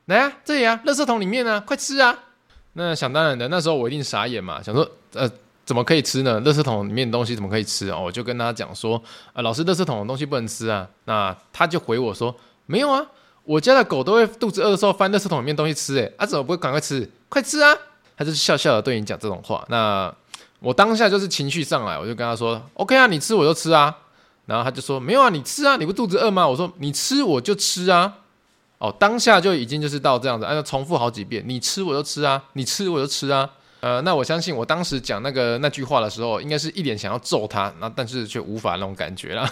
[0.05, 2.13] 来啊，这里啊，垃圾桶里面啊，快吃啊！
[2.73, 5.29] 那想当然的，那时候我一定傻眼嘛，想说，呃，
[5.65, 6.41] 怎么可以吃呢？
[6.41, 7.97] 垃圾桶里面的东西怎么可以吃啊？
[7.97, 10.85] 我就跟他讲说，啊，老师，垃圾桶的东西不能吃啊。
[11.05, 12.35] 那他就回我说，
[12.65, 13.05] 没有啊，
[13.45, 17.09] 我家的狗都会肚子饿的时候翻垃圾桶里面东西吃，诶，啊，怎么不会赶快吃？
[17.29, 17.73] 快吃啊！
[18.17, 19.65] 他就笑笑的对你讲这种话。
[19.69, 20.13] 那
[20.59, 23.95] 我当下就是情绪上来，我就跟他说：“OK 啊，你吃我就吃啊。”
[24.45, 28.15] 然后他就说：“没有啊，你吃啊，你不肚子饿吗？”我说：“你吃我就吃啊。”
[28.83, 33.49] 哦，当下就已经就是到这样子，按照重复好几遍，你吃我就吃啊，你吃我就吃啊。
[33.83, 39.45] 呃，那我相信我当时讲那个那句话的时候，应该是一脸想要揍他，那但是却无法那种感觉了，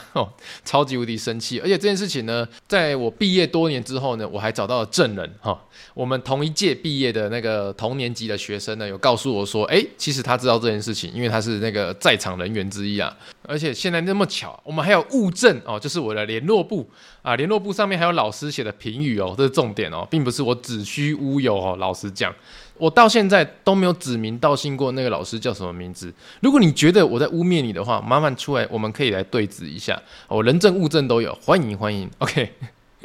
[0.63, 1.59] 超级无敌生气。
[1.59, 5.61] 而且这件事情呢，在我毕业多年之后呢，我还找到了证人哈、
[5.93, 13.13] 我们同一届毕业的那个同年级的学生呢，有告诉我说，诶，其实他知道这件事情，因为他是那个在场人员之一啊。
[13.45, 16.89] 而且现在那么巧，我们还有物证哦，就是我的联络簿
[17.21, 22.33] 啊，联络簿上面还有老师写的评语哦，这是重点哦，并不是我子虚乌有哦，老实讲。
[22.81, 26.11] 我到现在都没有指名道姓过那个老师叫什么名字。
[26.39, 30.01] 如果你觉得我在污蔑你的话，麻烦出来，我们可以来对质一下。
[30.27, 32.09] 我人证物证都有，欢迎欢迎。
[32.17, 32.51] OK，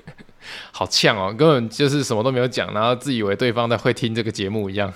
[0.72, 4.90] 好呛哦，根本就是什么都没有讲，然后自以为对方在会听这个节目一样。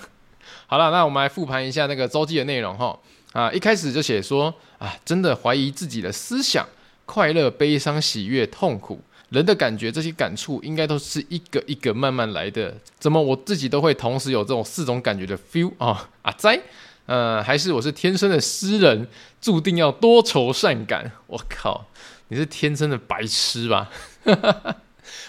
[0.65, 2.97] 好了，那我们来复盘一下那个周记的内容哈。
[3.33, 6.67] 啊，一开始就写说啊，真的怀疑自己的思想，
[7.05, 8.99] 快乐、悲伤、喜悦、痛苦。
[9.31, 12.75] 人的感觉，这些感触应该都是一个一个慢慢来的。
[12.99, 16.09] 怎么我自己都会同时有这种四种感觉的 feel 啊？
[16.23, 16.59] 阿哉，
[17.05, 19.07] 呃，还是我是天生的诗人，
[19.39, 21.09] 注定要多愁善感？
[21.27, 21.85] 我靠，
[22.27, 23.89] 你是天生的白痴吧？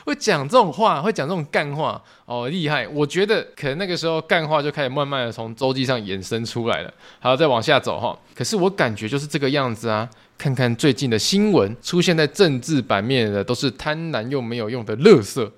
[0.05, 2.87] 会讲这种话，会讲这种干话哦，厉害！
[2.88, 6.93] 我觉得可能那个时候干话就开始慢慢的从周记上衍生出来了。
[7.21, 8.19] 好，再往下走哈。
[8.35, 10.09] 可是我感觉就是这个样子啊。
[10.43, 15.49] 看看最近的新闻，出现在政治版面的都是贪婪又没有用的垃圾。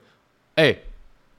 [0.57, 0.77] 哎，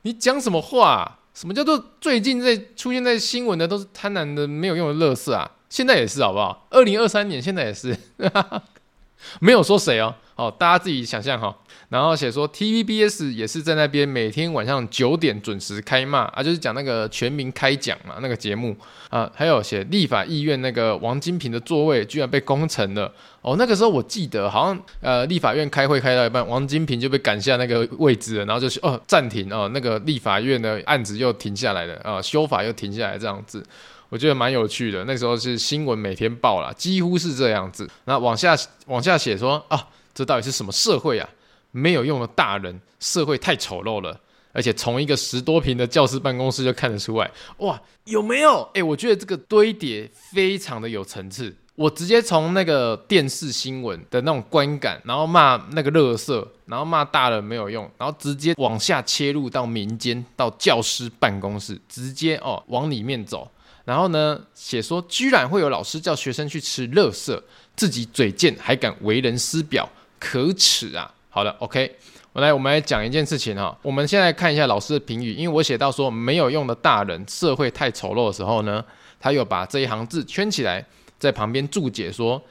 [0.01, 1.19] 你讲什么话？
[1.35, 5.51] 什么叫做最近在出现在新闻的都是贪婪的没有用的垃圾啊？
[5.69, 6.65] 现在也是好不好？
[6.71, 7.95] 二零二三年现在也是，
[9.39, 10.15] 没有说谁哦。
[10.33, 11.55] 好，大家自己想象哈。
[11.89, 18.75] 然后写说 TVBS 也是在那边每天晚上九点准时开骂啊，就是讲那个全民开讲嘛，那个节目
[19.09, 23.13] 啊，还有写立法议院那个王金平的座位居然被攻城了
[23.45, 33.63] 哦，那个时候我记得好像呃立法院开会开到一半，王金平就被赶下那个位置了，然后就是哦暂停哦，那个立法院的案子又停下来了啊，修法又停下来这样子，
[34.09, 35.05] 我觉得蛮有趣的。
[35.05, 37.87] 那时候是新闻每天报啦，几乎是这样子。
[38.05, 41.29] 那往下往下写说啊，这到底是什么社会啊？
[41.69, 44.19] 没有用的大人，社会太丑陋了，
[44.53, 47.29] 而且从一个十多坪的教室办公室就看得出来，
[47.59, 48.67] 哇，有没有？
[48.73, 51.55] 诶，我觉得这个堆叠非常的有层次。
[51.75, 63.49] 我直接从那个电视新闻的那种观感，然后骂那个垃圾，然后骂大人没有用，然后直接往下切入到民间，到教师办公室，直接哦往里面走。
[63.83, 67.39] 然后呢，写说居然会有老师叫学生去吃垃圾，
[67.75, 71.13] 自己嘴贱还敢为人师表，可耻啊！
[71.29, 71.95] 好了，OK，
[72.31, 73.77] 我来，我们来讲一件事情哈。
[73.83, 78.83] 我们现在看一下老师的评语，因为我写到说没有用的大人，社会太丑陋的时候呢，
[79.19, 80.83] 他又把这一行字圈起来，
[81.19, 82.41] 在旁边注解说，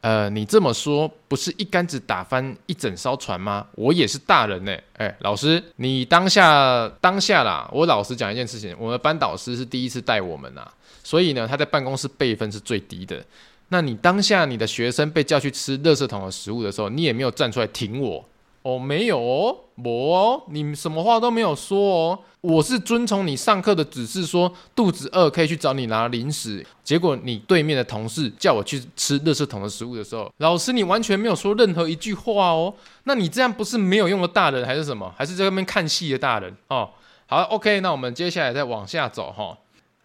[0.00, 3.66] 呃，你这么说不是一竿子打翻一整艘船吗？
[3.74, 10.66] 我也是大人呢，哎，老师，你当下当下啦，我老实讲一件事情，我们班导师是第一次带我们呐，
[11.02, 13.24] 所以呢，他在办公室辈分是最低的。
[13.68, 18.22] 那你当下你的学生被叫去吃垃圾桶的食物的时候，你也没有站出来挺我。
[18.64, 22.18] 哦，没有哦，我哦，你什么话都没有说哦。
[22.40, 26.64] 我是遵从你上课的指示，说肚子饿可以去找你拿零食。
[26.82, 32.72] 结果你对面的同事叫我去吃垃圾桶的食物的时候，老师你完全没有说任何一句话哦。
[33.04, 35.12] 那你这样不是没有用的大人还是什么？
[35.14, 36.54] 还是在外面看戏的大人？
[36.68, 36.88] 哦，
[37.26, 39.56] 好，OK，那我们接下来再往下走哈。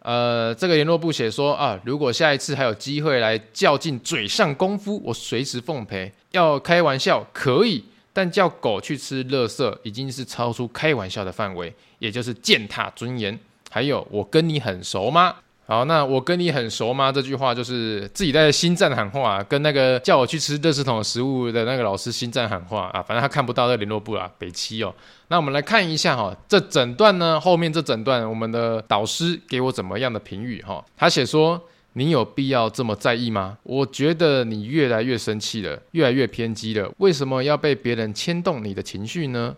[0.02, 6.12] 呃，这个联络部写说啊，如果下一次还有机会来较劲嘴上功夫，我随时奉陪。
[6.32, 7.84] 要开玩笑可以。
[8.20, 13.40] 但叫狗去吃垃圾已经是超出开玩笑的范围，也就是践踏尊严。
[13.70, 15.36] 还有，我跟你很熟吗？
[15.66, 17.14] 好，那我跟你很熟吗？
[17.14, 23.02] 这句话就是自己在心战喊话，跟那个叫我去吃垃圾桶食物的那个老师心战喊话啊。
[23.02, 24.94] 反正他看不到这联络簿啊，北七哦。
[25.30, 30.84] 那我们来看一下哈，这整段呢，后面这整段我们的导师给我怎么样的评语哈？
[30.98, 31.62] 他写说。
[31.94, 33.58] 你有必要这么在意吗？
[33.64, 36.94] 我觉得你越来越生气了，越来越偏激了。
[36.98, 39.56] 为什么要被别人牵动你的情绪呢？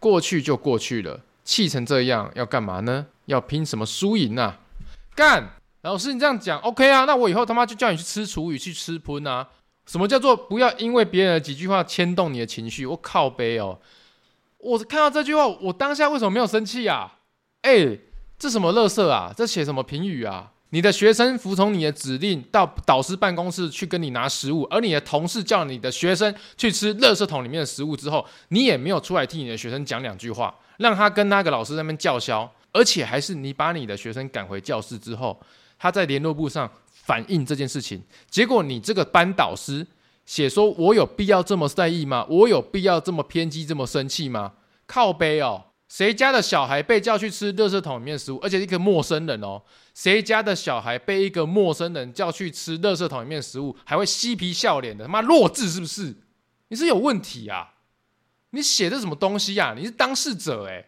[0.00, 3.06] 过去就过去了，气成这样要干嘛呢？
[3.26, 4.58] 要拼什么输赢啊？
[5.14, 5.50] 干！
[5.82, 7.04] 老师，你这样讲 OK 啊？
[7.04, 9.46] 那我以后他妈就叫你去吃厨余，去吃喷啊？
[9.86, 12.86] 什么叫做不要因为别人的几句话牵动你的情绪？
[12.86, 13.78] 我靠北哦！
[14.56, 17.18] 我看到这句话，我当下为什么没有生气啊？
[17.60, 17.98] 哎，
[18.38, 19.30] 这什么乐色啊？
[19.36, 20.52] 这写什么评语啊？
[20.74, 35.40] 你的学生服从你的指令到导师办公室去跟你拿食物，而你的同事叫你的学生去吃垃圾桶里面的食物之后，你也没有出来替你的学生讲两句话，让他跟那个老师那边叫嚣，而且还是你把你的学生赶回教室之后，
[35.78, 39.86] 他在联络簿上反映这件事情，结果你这个班导师
[40.26, 42.26] 写说：“我有必要这么在意吗？
[42.28, 44.54] 我有必要这么偏激、这么生气吗？”
[44.88, 45.66] 靠背哦。
[45.94, 49.62] 谁家的小孩被叫去吃垃圾桶里面食物，而且是一个陌生人哦？
[49.94, 55.04] 谁家的小孩被一个陌生人叫去吃垃圾桶里面食物，还会嬉皮笑脸的？
[55.04, 56.12] 他妈弱智是不是？
[56.66, 57.74] 你是有问题啊？
[58.50, 59.72] 你写的什么东西啊？
[59.78, 60.84] 你是当事者诶？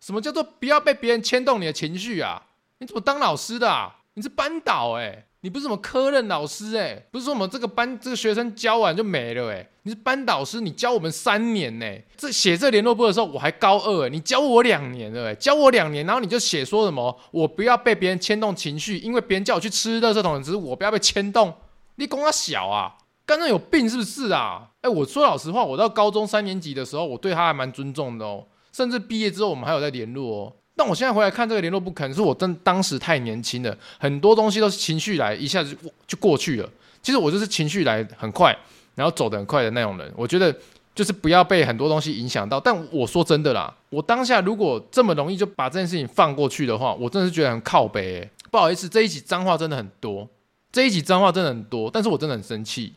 [0.00, 2.42] 什么叫做不要被别人牵动你的情绪啊？
[2.78, 3.94] 你怎么当老师的啊？
[4.14, 5.26] 你是班导诶？
[5.42, 21.54] 你不是什么科任老师诶、不是说我们这个班这个学生教完就没了诶、你是班导师，你教我们三年呢、这写这联络簿的时候我还高二诶、你教我两年了诶、欸，教我两年，然后你就写说什么我不要被别人牵动情绪，因为别人叫我去吃垃圾桶，只是我不要被牵动。
[21.96, 24.70] 你公他小啊，刚刚有病是不是啊？
[24.80, 30.52] 哎、我说老实话，我到高中三年级的时候，我对他还蛮尊重的哦，甚至毕业之后我们还有在联络哦。
[30.76, 36.68] 但我现在回来看这个联络簿，可能是我真当时太年轻了，很多东西都是情绪来，一下子就就过去了。
[37.02, 38.54] 其实我就是情绪来很快，
[38.94, 40.12] 然后走得很快的那种人。
[40.14, 40.54] 我觉得
[40.94, 42.60] 就是不要被很多东西影响到。
[42.60, 48.28] 但我说真的啦，我当下如果这么容易就把这件事情放过去的话，我真的是觉得很靠北。
[48.50, 50.28] 不好意思，这一集脏话真的很多，
[50.70, 52.92] 这一集脏话真的很多，但是我真的很生气。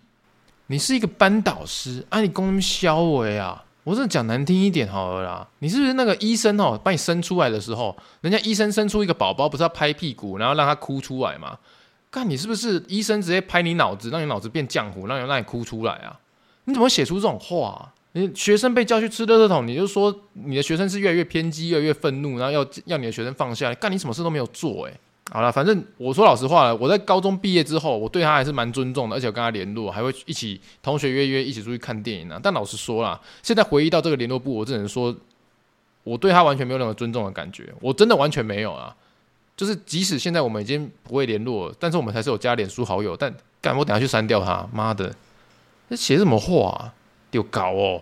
[0.68, 3.64] 你是一个班导师，啊，你公消为啊？
[3.86, 6.80] 我是讲难听一点好了啦，你是不是那个医生哦？
[6.84, 11.58] 把你生出来的时候，人家医生生出一个宝宝，不是要拍屁股，然后让他哭出来吗？
[12.12, 16.20] 看你是不是医生直接拍你脑子，让你脑子变浆糊，让你让你哭出来啊？
[16.66, 17.94] 你怎么写出这种话啊？
[18.12, 24.94] 你学生被叫去吃垃圾桶，你就说你的学生是越来越偏激，越来越愤怒，然后要要你的学生放下，干你什么事都没有做诶。
[25.32, 32.40] 好了，反正我说老实话了，我在高中毕业之后，我对他还是蛮尊重的，而且我跟他联络，还会一起同学约约一起出去看电影啊。
[32.42, 35.16] 但老实说啦，现在回忆到这个联络簿，我只能说，
[36.04, 38.96] 我对他完全没有任何尊重的感觉，我真的完全没有啊。
[39.56, 43.16] 就是即使现在我们已经不会联络，但是我们还是有加脸书好友。
[43.16, 45.14] 但干我等下去删掉他，妈的，
[45.90, 46.94] 这写什么话啊？
[47.30, 48.02] 丢搞哦！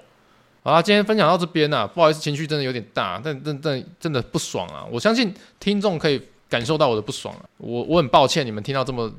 [0.64, 4.86] 好啦，今天分享到这边啊，不好意思，情绪真的有点大，但真真真的不爽啊。
[4.90, 6.22] 我相信听众可以。
[6.50, 9.12] 感受到我的不爽了，我我很抱歉你们听到这么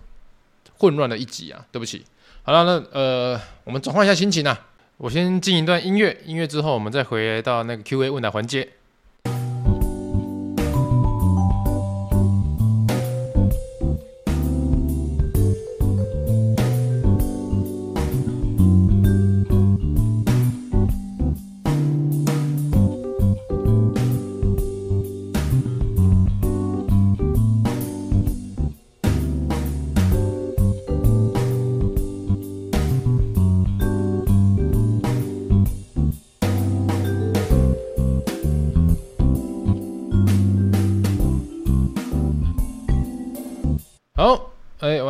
[0.79, 2.05] 混乱的一集啊，对不起。
[2.43, 8.69] 好了，那呃，我们转换一下心情啊，我先进一段音乐，音乐之后我们再回到那个 Q&A 问答环节。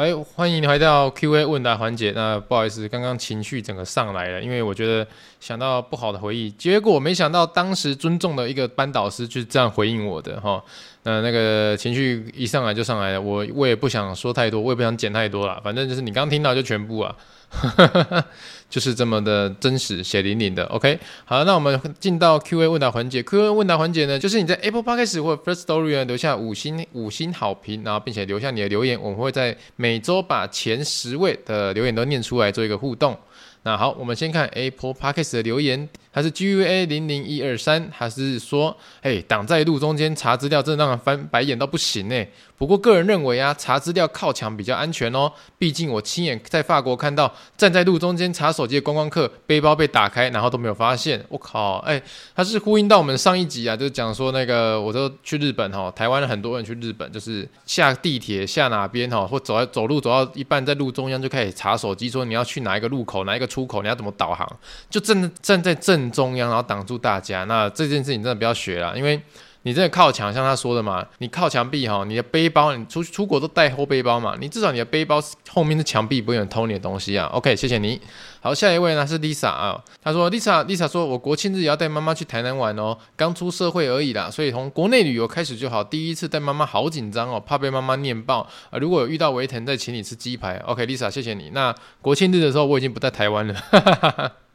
[0.09, 2.13] 哎，欢迎你回到 Q&A 问答环节。
[2.13, 5.07] 那不好意思，刚刚情绪整个上来了，因为我觉得
[5.39, 10.65] 想到不好的回忆，结果没想到当时尊重的一个班导师就是这样回应我的哈。
[11.03, 17.15] 那那个情绪一上来就上来了，我我也不想说太多，我也不想剪太多了，反正就是你刚听到就全部啊。
[18.69, 20.65] 就是这么的真实，血淋淋的。
[20.67, 23.23] OK，好，那我们进到 Q&A 问答环节。
[23.23, 33.17] Q&A 问答环节呢，就是你在 Apple Podcast 或 First Story 呢留下五星五星好评，然后并且留下你的留言，我们会在每周把前十位的留言都念出来，做一个互动。
[33.65, 42.27] 那好，我们先看 Apple Podcast 的留言，他是 GUA 零零一二三，他是说，嘿，挡在路中间查资料，真的让人翻白眼到不行呢。
[42.57, 45.31] 不过个人认为啊，查资料靠墙比较安全哦。
[45.57, 51.25] 毕竟我亲眼在法国看到站在路中间查手机的观光客，背包被打开，然后都没有发现。
[51.29, 52.03] 我靠，哎，
[52.35, 64.45] 他是呼应到我们上一集啊，就是讲说那个，我都去日本哈，台湾很多人去日本，就是下地铁下哪边哈，或走在走路走到一半，在路中央就开始查手机，说你要去哪一个路口，哪一个出口，你要怎么导航，
[64.91, 67.45] 就站站在正中央，然后挡住大家。
[67.45, 69.21] 那这件事情真的不要学了，因为。
[69.63, 71.05] 你真的靠墙，像他说的嘛？
[71.19, 74.35] 你靠墙壁哈，你的背包，你出出国都带后背包嘛？
[74.41, 77.27] 你至少你的背包后面的墙壁不会有人偷你的东西啊。
[77.35, 78.01] OK，谢谢你。
[78.41, 85.83] 好，下一位呢是 Lisa 啊，他说 Lisa Lisa 说，我国庆日也要带妈妈去台南玩哦，刚出社会而已啦，所以从国内旅游开始就好。
[85.83, 88.79] 第一次带妈妈好紧张哦，怕被妈妈念爆啊。
[88.79, 90.57] 如果有遇到维腾，再请你吃鸡排。
[90.59, 91.51] OK，Lisa，谢谢你。
[91.53, 94.33] 那国庆日的时候我已经不在台湾了。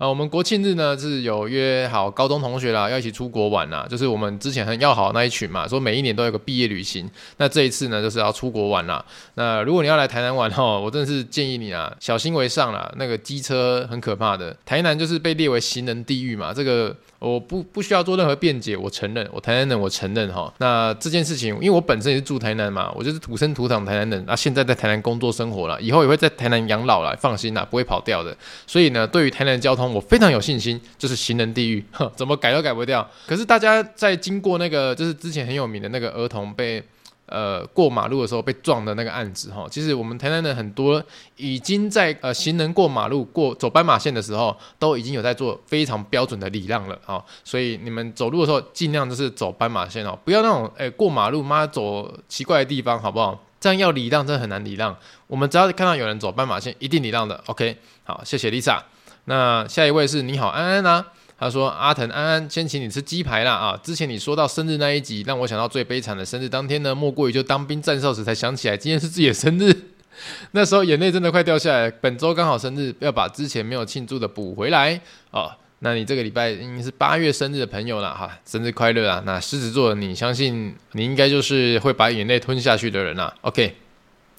[0.00, 7.06] 啊，我们国庆日呢是有约好高中同学啦，要一起出国玩啦，就是我们之前很要好的那一群嘛，说每一年都有个毕业旅行。
[7.36, 9.04] 那这一次呢，就是要出国玩啦。
[9.34, 12.90] 那如果你要来台南玩哈，我真的是建议你啊，小心为上啦。
[12.96, 16.96] 那个机车很可怕的，台南就是被列为行人地狱嘛，这个。
[17.20, 20.52] 我不不需要做任何辩解，我承认，我台南人，我承认哈。
[20.58, 28.34] 那这件事情，因为我本身也是住台南嘛，我就是土生土长台南人，那、现在在台南工作生活了，以后也会在台南养老了，放心啦，不会跑掉的。
[28.66, 33.06] 所以呢，对于台南的交通，我非常有信心，就是行人地狱，哼， 怎么改都改不掉。
[33.26, 36.82] 可是大家在经过那个，就是之前很有名的那个儿童被。
[37.30, 41.02] 呃，过马路的时候被撞的那个案子哈，其实我们台南的很多
[41.36, 53.38] 已经在呃行人过马路过走斑马线的时候，都已经有在做非常标准的礼让了啊，所以你们走路的时候尽量就是走斑马线哦，不要那种哎过马路妈走奇怪的地方好不好？
[53.60, 57.40] 这样要礼让真的很难礼让，我们只要看到有人走斑马线，一定礼让的。
[57.46, 58.80] OK，好，谢谢 Lisa。
[59.26, 61.06] 那下一位是你好安安啊。
[61.40, 63.80] 他说：“阿腾安安，先请你吃鸡排啦啊！
[63.82, 69.74] 之前你说到生日那一集，让我想到最悲惨的生日当天呢，莫过于就当兵站哨时才想起来今天是自己的生日，
[70.52, 71.90] 那时候眼泪真的快掉下来。
[71.90, 75.50] 本周刚好生日，要把之前没有庆祝的补回来哦。
[75.78, 79.22] 那你这个礼拜应该是八月生日的朋友了哈，生日快乐啊！
[79.24, 83.34] 那狮子座的你，相信你应该就是会把眼泪吞下去的人啦。
[83.40, 83.74] OK。”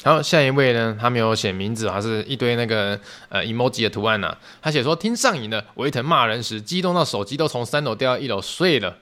[0.04, 3.00] 然后下一位呢，他没有写名字，还是一堆那个
[3.30, 4.38] 呃 emoji 的图案呐、啊。
[4.62, 8.98] 他写说听上瘾了，维腾骂人时激动到手机都从三楼掉到一楼碎了。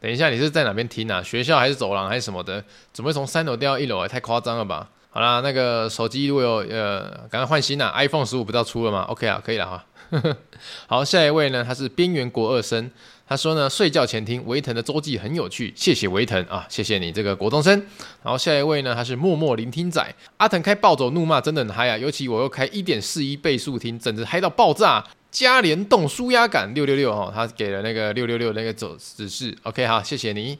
[0.00, 1.22] 等一下，你是在哪边听啊？
[1.22, 2.64] 学校还是走廊还是什么的？
[2.92, 4.08] 怎么会从三楼掉到一楼？
[4.08, 4.88] 太夸张了吧？
[5.10, 9.84] 好啦，那个手机如果有呃，赶快换新啦，iPhone 十五不知道出了吗？OK 啊，可以了哈。
[10.88, 12.90] 好，下一位呢，他是边缘国二生。
[13.30, 17.72] 他说呢，睡觉前听维腾的周记很有趣，谢谢维腾啊，谢谢你这个国中生。
[18.24, 20.04] 然后下一位呢，他是默默聆听仔，
[20.38, 30.58] 阿腾开暴走怒骂真的很嗨啊，尤其我又开一点四一倍速听，简直嗨到爆炸，加联动舒压感六六六哈，他给了那个六六六那个走指示，OK 好，谢谢你。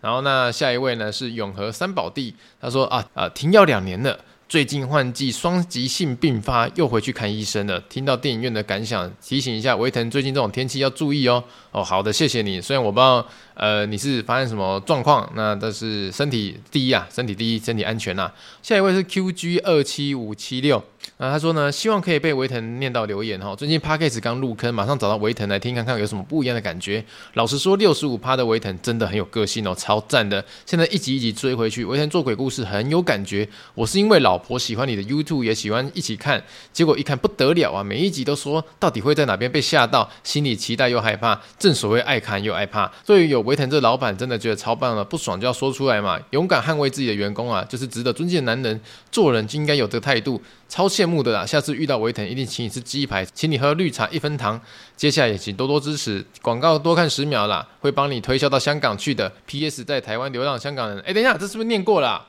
[0.00, 4.16] 然后那下一位呢是永和三宝弟，他说啊啊停药两年了。
[4.52, 7.80] 最近换季双极性并发，又回去看医生了。
[7.88, 11.42] 听到电影院的感想，提醒一下维腾，最近这种天气要注意哦。
[11.70, 12.60] 哦，好的，谢谢你。
[12.60, 18.30] 虽然我不知道，呃，你是发生什么状况，那但是身体第一啊，身体第一，身体安全呐、
[18.62, 20.84] 下一位是 QG 二七五七六。
[21.22, 23.54] 啊他说呢，希望可以被维腾念到留言哈。
[23.54, 27.04] 最近 Podcast 刚入坑，马上找到维腾来听看看有什么不一样的感觉。
[27.34, 30.44] 老实说，六十五趴的维腾真的很有个性哦，超赞的。
[30.66, 33.48] 现在一集一集追回去，维腾做鬼故事很有感觉。
[33.76, 36.42] 我是因为老婆喜欢你的 YouTube，也喜欢一起看，
[36.72, 41.40] 结果一看不得了啊，每一集都说到底会在哪边被吓到，心里期待又害怕。
[41.56, 42.90] 正所谓爱看又爱怕。
[43.06, 48.80] 对于有维腾这老板，真的觉得超棒了，不爽就要说出来嘛，勇敢捍卫自己的员工啊，就是值得尊敬的男人。
[49.12, 50.42] 做人就应该有这个态度。
[50.68, 51.44] 超羡慕的啦！
[51.44, 54.60] 下次遇到维腾，一定请你吃鸡排，请你喝绿茶一分糖。
[54.96, 59.32] 接下来也请多多支持，广告多看十秒啦，会帮你推销到香港去的。
[59.46, 59.82] P.S.
[59.82, 62.28] 在台湾流浪香港人，哎，等一下，这是不是念过了？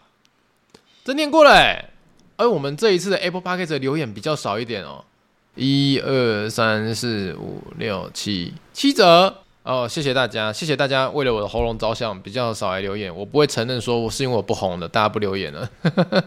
[1.06, 1.92] 这念过了哎。
[2.38, 5.06] 而我们这一次的 Apple Podcast 的留言比较少一点哦，
[5.54, 9.43] 一二三四五六七七折。
[9.64, 13.16] 哦，谢谢大家，谢谢大家为了我的喉咙着想，比较少来留言。
[13.16, 15.70] 我不会承认说我是因为我不红的，大家不留言了。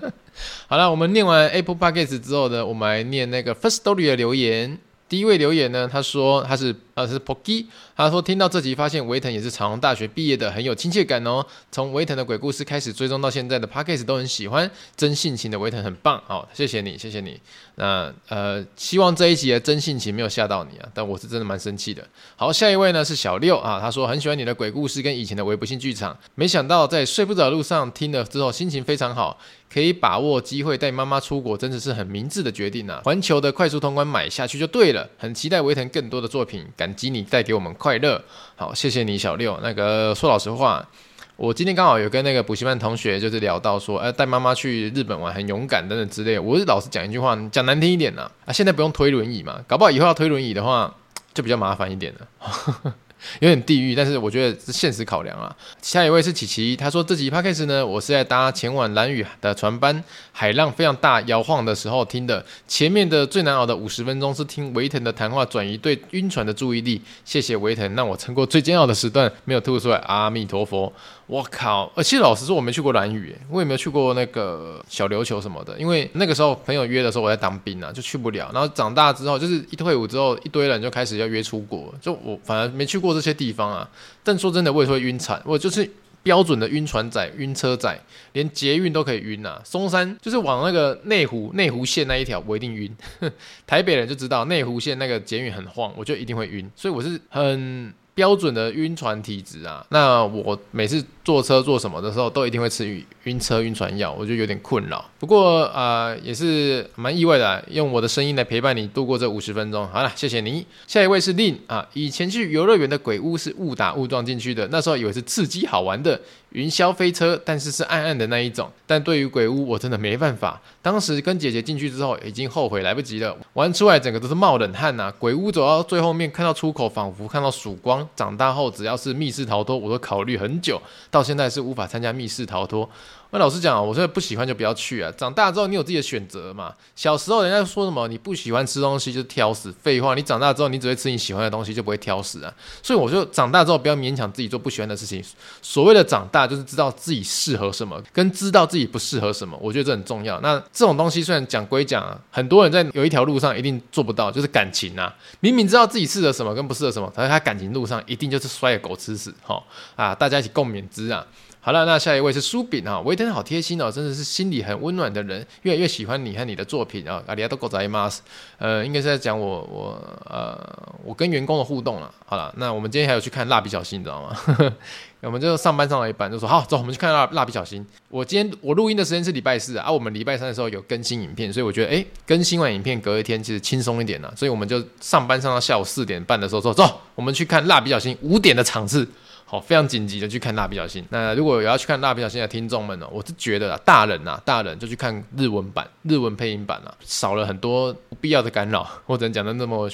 [0.67, 4.79] 好了，我们念完 Apple Podcast 之后呢，我们来念那个 First Story 的留言。
[5.09, 11.45] 第一位留言呢，他说他是呃是 Poki，他说听到这集发现维腾也是长荣大学毕业的，很有亲切感哦。
[11.71, 17.41] 从维腾的鬼故事开始追踪到现在的 Podcast 都很喜欢，真性情的维腾很棒，好，谢谢你，谢谢你。
[17.77, 22.03] 那呃，希望这一集的真性情没有吓到你啊，但我是真的蛮生气的。
[22.35, 29.39] 好，下一位呢是小六啊，他说很喜欢你的鬼故事跟以前的微不幸剧场，没想到在睡不着路上听了之后心情非常好。
[29.77, 33.03] 可以把握机会带妈妈出国，真的是很明智的决定、啊！
[33.05, 38.25] 环球的快速通关买下去就对了，很期待维腾更多的作品，感激你带给我们快乐。
[38.55, 39.61] 好，谢谢你小六。
[39.63, 40.89] 那个说老实话，
[41.37, 46.39] 我今天刚好有跟那个补习班同学就是聊到说，呃，带妈妈去日本玩很勇敢等等之类。
[46.39, 50.95] 我是老实讲一句话，讲难听一点啊，啊，现在不用推轮椅嘛，搞不好以后要推轮椅的话，
[51.35, 52.95] 就比较麻烦一点了。
[53.41, 55.55] 有点地狱，但是我觉得是现实考量啊。
[55.83, 60.03] 下一位是琪琪，他说这集 podcast 呢，我是在搭前往蓝屿的船班，
[60.33, 62.45] 海浪非常大，摇晃的时候听的。
[62.67, 67.01] 前面的最难熬的五十分钟是听维腾的谈话，转移对晕船的注意力。
[67.25, 69.97] 谢谢维腾，让我撑过最煎熬的时段，没有吐出来。
[70.07, 70.93] 阿弥陀佛。
[71.29, 71.91] 我靠！
[71.97, 78.49] 而且老实说，我没去过蓝屿，我也没有去过那个小琉球什么的，因为那个时候朋友约的时候我在当兵啊，就去不了。
[78.55, 83.91] 然后长大之后，就是一退伍之后，一堆人就开始要约出国，就我反而没去过这些地方啊。
[84.23, 85.91] 但说真的，我也会晕船，我就是
[86.23, 87.99] 标准的晕船仔、晕车仔，
[88.33, 89.61] 连捷运都可以晕啊。
[89.65, 92.95] 松山就是往那个内湖内湖线那一条，我一定晕。
[93.67, 96.71] 台北人就知道内湖线那个捷运很晃，我就一定会晕。
[96.77, 97.93] 所以我是很。
[98.17, 105.05] 标准的晕船体质啊，那我每次坐车坐什么的时候，都一定会吃晕晕车晕船药，我就有点困扰。
[105.19, 109.87] 不过啊、呃，也是蛮意外的、用我的声音来陪伴你度过这五十分钟。
[109.89, 110.65] 好了，谢谢你。
[110.87, 116.19] 下一位是令啊，以前去游乐园的鬼屋是误打误撞进去的，那时候以为是刺激好玩的。
[116.51, 118.71] 云霄飞车，但是是暗暗的那一种。
[118.87, 120.61] 但对于鬼屋，我真的没办法。
[120.81, 123.37] 当时跟姐姐进去之后，已经后悔来不及了。
[123.53, 125.15] 玩出来整个都是冒冷汗呐、啊。
[125.19, 128.09] 鬼屋走到最后面，看到出口，仿佛看到曙光。
[128.15, 130.81] 长大后，只要是密室逃脱，我都考虑很久。
[131.11, 132.89] 到现在是无法参加密室逃脱。
[133.31, 135.13] 那老实讲，我说不喜欢就不要去啊。
[135.17, 136.73] 长大之后，你有自己的选择嘛。
[136.95, 139.71] 小时候人家说什么，你不喜欢吃东西就是挑食。
[139.83, 142.55] 废话，你长大之后，你只会吃你喜欢的东西，就不会挑食啊。
[142.83, 145.23] 所以我就长大之后，不要勉强自己做不喜欢的事情。
[145.61, 149.59] 所谓的长大，就是知道自己适合什么，跟知道自己不适合什么。
[149.61, 150.41] 我觉得这很重要。
[150.41, 155.13] 那这种东西虽然讲归讲啊，很多人在有一条路上一定做不到，就是感情啊。
[155.41, 159.35] 明明知道自己适合什么跟不适合什么，但是他感情路上一定就是摔个狗吃屎。
[159.43, 159.67] 好
[159.97, 161.27] 啊，大家一起共勉之啊。
[161.67, 168.23] 好了，那下一位是书饼啊，维腾好贴心哦，真的是心里很温暖的人，越来越喜欢你和你的作品啊，阿里亚多狗仔马斯，
[168.59, 170.57] 呃，应该是在讲我我呃
[171.03, 172.09] 我跟员工的互动了。
[172.25, 174.73] 好了，那我们今天还有去看蜡笔小新，你知道吗？
[175.23, 177.85] 我们就上班上到一半就说好，走，我们去看蜡蜡笔小新。
[178.11, 189.09] 我今天我录音的时间是礼拜四啊，我们礼拜三的时候有更新影片，所以我觉得哎，更新完影片隔一天其实轻松一点了，所以我们就上班上到下午四点半的时候说走，我们去看蜡笔小新五点的场次。
[189.49, 191.05] 好，非常紧急的去看蜡笔小新。
[191.09, 198.83] 那如果有要去看蜡笔小新的听众们呢，我是觉得啊，大人啊，大人就去看日文版、日文配音版啊，少了很多不必要的干扰。
[199.07, 199.89] 或者讲的那么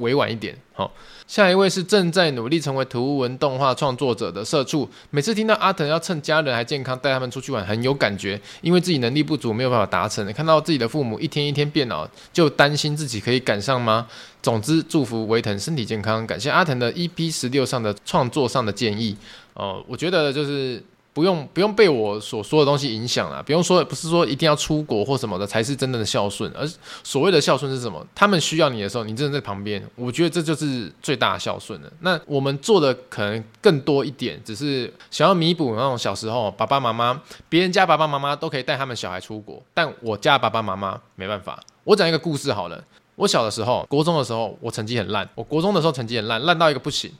[0.00, 0.58] 委婉一点。
[0.72, 0.92] 好，
[1.26, 4.88] 下一位是正在努力成为图文动画创作者的社畜。
[5.10, 10.24] 每次听到阿腾要趁家人还健康带他们出去玩，很有感觉，因为自己能力不足，没有办法达成。
[10.32, 14.06] 看到自己的父母一天一天变老，就担心自己可以赶上吗？
[14.40, 16.24] 总之，祝福维腾身体健康。
[16.26, 19.16] 感谢阿腾的 EP 十六上的创作上的建议。
[19.54, 20.80] 哦、呃，我觉得就是
[21.16, 26.68] 不用不用被我所说的东西影响了，不用说，不是说一定要出国或什么的才是真正的孝顺，而
[27.02, 28.06] 所谓的孝顺是什么？
[28.14, 31.90] 他们需要你的时候，你真的在旁边，我觉得这就是最大的孝顺了。
[32.00, 41.58] 那我们做的可能更多一点，只是想要弥补那种小时候爸爸妈妈，别人家爸爸妈妈都可以带他们小孩出国，但我家爸爸妈妈没办法。
[41.84, 42.84] 我讲一个故事好了。
[43.14, 45.26] 我小的时候，国中的时候，我成绩很烂。
[45.34, 47.10] 我国中的时候成绩很烂，烂到一个不行。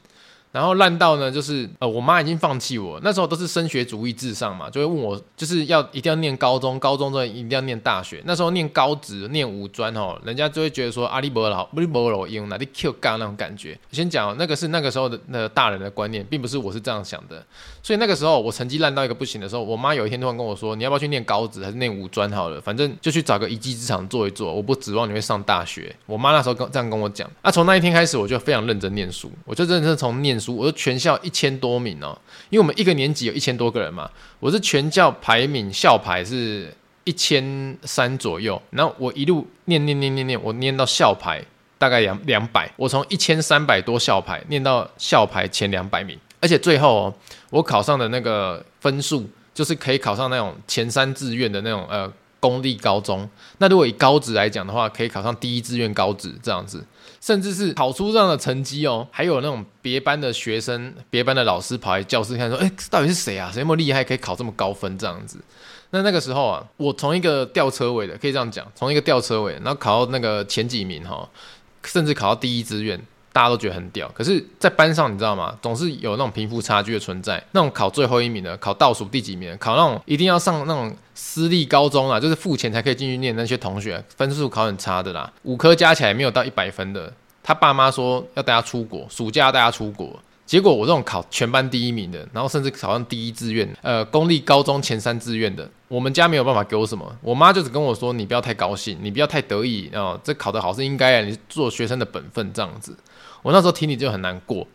[0.57, 2.99] 然后烂到呢，就是呃，我妈已经放弃我。
[3.03, 8.23] 那时候都是升学主义至上嘛，就会问我，就是要一定要念高中，高中之后一定要念大学。
[8.25, 13.79] 那时候念高职、念五专哦，人家就会觉得说阿里伯老、阿里伯老用哪里 Q 杠那种感觉。
[13.93, 17.45] 先讲，那个是那个时候的那个大人的观念，并不是我是这样想的。
[17.83, 22.59] 所以那个时候我成绩烂到一个不行的时候，我妈有一天突然跟我说：“你要不要去念高职还是念五专好了？
[22.59, 24.55] 反正就去找个一技之长做一做。
[24.55, 27.31] 我不指望你会上大学。”我妈那时候跟这样跟我讲。
[27.43, 31.16] 那从那一天开始，我就非常认真念书，我就认真从念书，我就全校。
[31.22, 32.16] 一千多名哦，
[32.51, 36.72] 因为我们一个年级有一千多个人嘛，我是全校排名校排是
[37.05, 41.42] 一千三左右，然后我一路念念念念念，我念到校排
[41.78, 47.14] 大概两两百，我从一千三百多校排念到校排前两百名，而且最后哦，
[47.51, 53.28] 我考上的那个分数就是可以考上那种前三志愿的那种呃公立高中，
[53.59, 56.84] 那如果以高职来讲的话，可以考上第一志愿高职这样子。
[57.27, 63.51] 甚至是考出这样的成绩哦，还有那种别班的学生、别班的老师跑来教室看，说：“哎，到底是谁啊？
[63.53, 65.37] 谁那么厉害，可以考这么高分？”这样子。
[65.91, 71.29] 那那个时候啊，我从一个吊车尾的，可以这样讲，从一个吊车尾，然后考到那个前几名哈，
[71.83, 73.05] 甚至考到第一志愿。
[73.37, 75.55] 大家都觉得很屌，可是，在班上你知道吗？
[75.61, 77.37] 总是有那种贫富差距的存在。
[77.53, 87.12] 那种考最后一名的，考倒数第几名的，考那种一定要上那种私立高中啊，就是付钱才可以进去念那些同学，分数考很差的啦，五科加起来没有到一百分的，
[87.43, 90.18] 他爸妈说要带他出国，暑假带他出国。
[90.47, 102.97] 结果我这种考全班第一名的，然后甚至考上第一志愿，呃，公立高中前三志愿的，我们家没有办法给我什么，我妈就只跟我说：“你不要太高兴，你不要太得意啊，这考得好是应该啊，你做学生的本分这样子。”
[103.47, 104.66] 我那时候听你就很难过，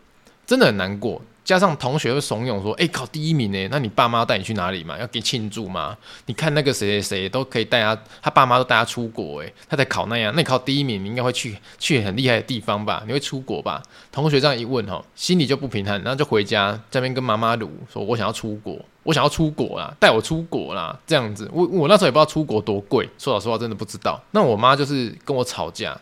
[0.46, 1.20] 真的很难过。
[1.44, 3.68] 加上同学会怂恿说：“哎、考第一名呢？
[3.70, 4.96] 那你爸妈带你去哪里嘛？
[4.98, 5.94] 要给庆祝吗？
[6.24, 13.02] 你看那个谁谁谁都可以带他，他爸妈都带他出国，哎，他在考那样，那你考第一名，你应该会去去很厉害的地方吧？
[13.06, 24.18] 你会出国吧？”同学这样一问，哈，心里就不平衡，然后就回家这边跟妈妈卢说：“我想要出国，我想要出国啦，带我出国啦。”这样子，我我那时候也不知道出国多贵，说老实话，真的不知道。
[24.30, 26.00] 那我妈就是跟我吵架。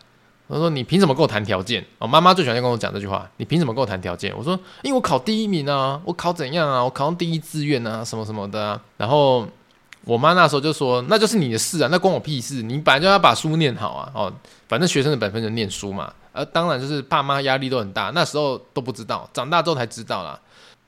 [0.50, 6.82] 他说：“你凭什么跟我谈条件？”哦，妈妈最喜欢跟我讲这句话：“你凭什么跟我谈条件？”我说：“因为我考第一名啊，我考怎样啊？
[6.82, 9.46] 我考上第一志愿啊，什么什么的啊。”然后
[10.04, 12.62] 我妈那时候就说：“那就是你的事啊，那关我屁事！
[12.62, 14.32] 你本来就要把书念好啊，哦，
[14.68, 16.12] 反正学生的本分就念书嘛。
[16.32, 20.38] 而当然就是爸妈压力都很大，那时候都不知道，长大之后才知道啦。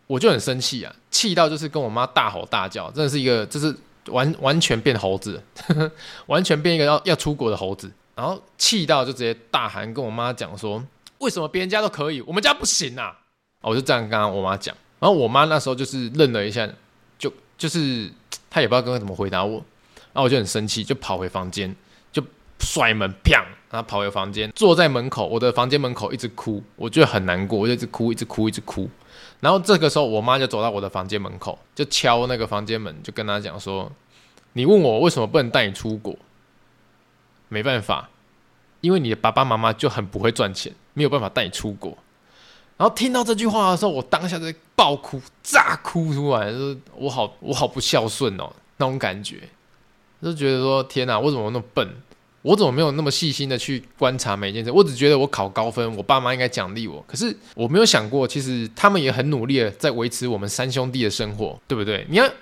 [0.07, 3.75] 我就很生气啊，气到就是跟我妈大吼大叫，真的是一个就是
[4.07, 5.91] 完完全变猴子，呵 呵
[6.27, 10.85] 完全变一个要要出国的猴子。”然后气到就直接大喊，跟我妈讲说
[11.19, 13.19] ：“为什么别人家都可以，我们家不行啊？”
[13.63, 14.77] 我就这样跟我妈讲。
[14.99, 16.69] 然后我妈那时候就是愣了一下，
[17.19, 18.11] 就就是
[18.51, 19.55] 她也不知道该怎么回答我。
[20.13, 21.75] 然后我就很生气，就跑回房间，
[22.13, 22.23] 就
[22.59, 23.43] 甩门，砰！
[23.71, 28.91] 然后跑回房间，坐在门口，我的房间门口一直哭，我觉得很难过，我就一直哭，一直哭，一直哭。
[29.41, 33.91] 然后这个时候，我妈就走到我的房间门口，就敲那个房间门，就跟她讲说
[34.53, 36.15] ：“你问我为什么不能带你出国？”
[37.53, 38.09] 没办法，
[38.81, 41.97] 因为你的爸爸妈妈就很不会赚钱，没有办法带你出国。
[42.79, 49.41] 然后听到这句话的时候，我当下在爆哭，炸哭出来，说我好，我好不孝顺哦，那种感觉，
[50.23, 51.87] 就觉得说天哪，我怎么那么笨？
[52.41, 54.73] 我怎么没有那么细心的去观察每件事？
[54.73, 57.05] 我只觉得我考高分，我爸妈应该奖励我。
[57.07, 62.07] 可是我没有想过，其实他们也很努力的在维持我们三兄弟的生活，对不对？
[62.09, 62.33] 你看。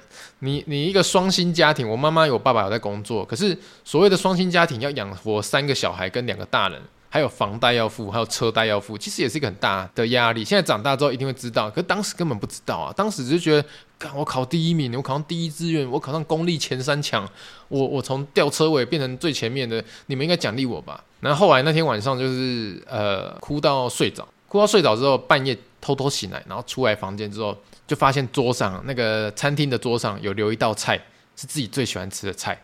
[0.40, 6.80] 你你一个双薪家庭，我妈妈有爸爸有在工作，可是所谓的双薪家庭要养活三个小孩跟两个大人，
[7.10, 10.42] 还有房贷要付，还有车贷要付，其实也是一个很大的压力。
[10.42, 13.68] 现在长大之后一定会知道，可是当时根本不知道啊，当时只是觉得，
[13.98, 17.28] 干我考第一名，我考上第一志愿，我考上公立前三强，
[17.68, 21.04] 我我从吊车尾变成最前面的，你们应该奖励我吧？
[21.20, 27.54] 然后后来那天晚上就是呃哭到睡着，哭到睡着之后半夜偷偷醒来，然后出来房间之后。
[27.90, 30.96] 就发现桌上那个餐厅的桌上有留一道菜，
[31.34, 32.56] 是自己最喜欢吃的菜，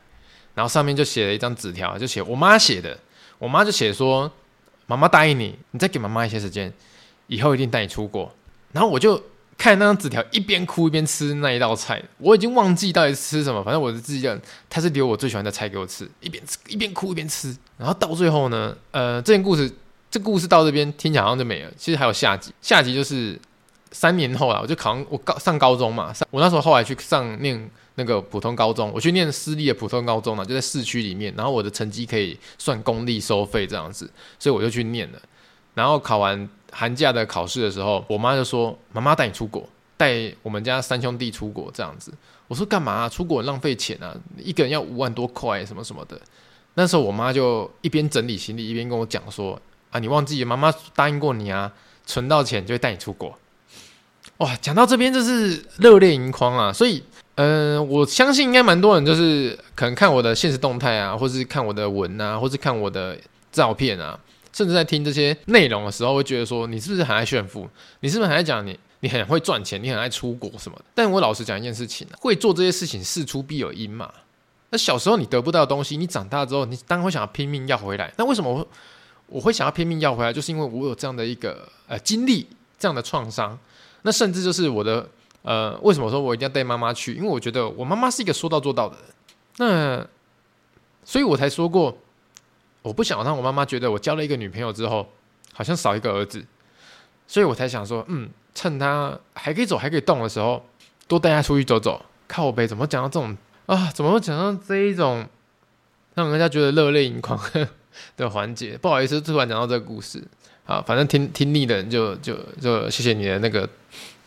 [0.55, 2.97] 然后上面就写了一张纸条，就写我妈写的，
[3.41, 4.31] 我妈就写说，
[4.87, 6.73] 妈妈答应你，你再给妈妈一些时间，
[7.27, 8.33] 以后一定带你出国。
[8.71, 9.21] 然后我就
[9.59, 19.69] 看那张纸条，一边哭一边吃那一道菜，我已经忘记到底吃什么，反正我是自己讲，他是留我最喜欢的菜给我吃，一边吃一边哭一边吃，然后到最后呢，呃，这件故事
[20.09, 23.37] 这故事到这边听起来好像就没了，其实还有下集，下集就是。
[23.97, 26.13] 三年后啊，我就考上我高上高中嘛。
[26.13, 31.33] 上我那时候后来去上念那个普通高中，我去念私立的普通高中嘛，就在市区里面。
[31.35, 35.19] 然后我的成绩可以算公立收费这样子，所以我就去念了。
[35.73, 39.67] 然后考完寒假的考试的时候，我妈就说：“妈妈带你出国，
[39.97, 42.13] 带我们家三兄弟出国这样子。”
[42.49, 43.09] 我说：“干嘛啊？
[43.09, 46.21] 出国浪费钱啊，一个人要五万多块什么什么的。”
[46.75, 49.59] 那时候我妈就一边整理行李，一边跟我讲说
[49.91, 51.73] ：“啊，你忘记妈妈答应过你啊，
[52.05, 53.35] 存到钱就会带你出国。”
[54.39, 56.71] 哇，讲到这边就是热泪盈眶啊！
[56.71, 57.03] 所以，
[57.37, 63.17] 嗯、我相信应该蛮多人就是可能看我的现实动态啊，或是看我的文啊，或是看我的
[63.51, 64.19] 照片啊，
[64.53, 67.67] 甚至在听这些内容的时候，会觉得说你是不是很爱炫富？
[68.01, 69.83] 你是不是很爱讲你你很会赚钱？
[69.83, 70.85] 你很爱出国什么的？
[70.95, 74.11] 但我老实讲一件事情啊，会做这些事情事出必有因嘛。
[74.69, 78.13] 那小时候你得不到的东西，你长大之后你当然会想要拼命要回来。
[78.19, 78.69] 那为什么我
[79.29, 80.31] 我会想要拼命要回来？
[80.31, 82.47] 就是因为我有这样的一个呃经历，
[82.79, 83.59] 这样的创伤。
[84.07, 85.05] 那甚至就是我的，
[85.43, 87.15] 呃，为什么说我一定要带妈妈去？
[87.15, 89.05] 因为我觉得我妈妈是一个说到做到的人。
[89.59, 90.07] 那，
[91.05, 91.99] 所以我才说过，
[92.83, 95.09] 我不想让我妈妈觉得我交了一个女朋友之后，
[95.53, 96.47] 好像少一个儿子。
[97.27, 100.65] 所以我才想说，嗯，趁她还可以走、还可以动的时候，
[101.09, 102.01] 多带她出去走走。
[102.29, 103.37] 靠北，怎么讲到这种
[103.67, 103.91] 啊？
[103.93, 105.27] 怎么会讲到这一种
[106.15, 107.37] 让人家觉得热泪盈眶
[108.17, 108.79] 的环节？
[108.79, 110.23] 不好意思，突然讲到这个故事。
[110.67, 113.69] 啊，反正听听腻的人就就就谢谢你的那个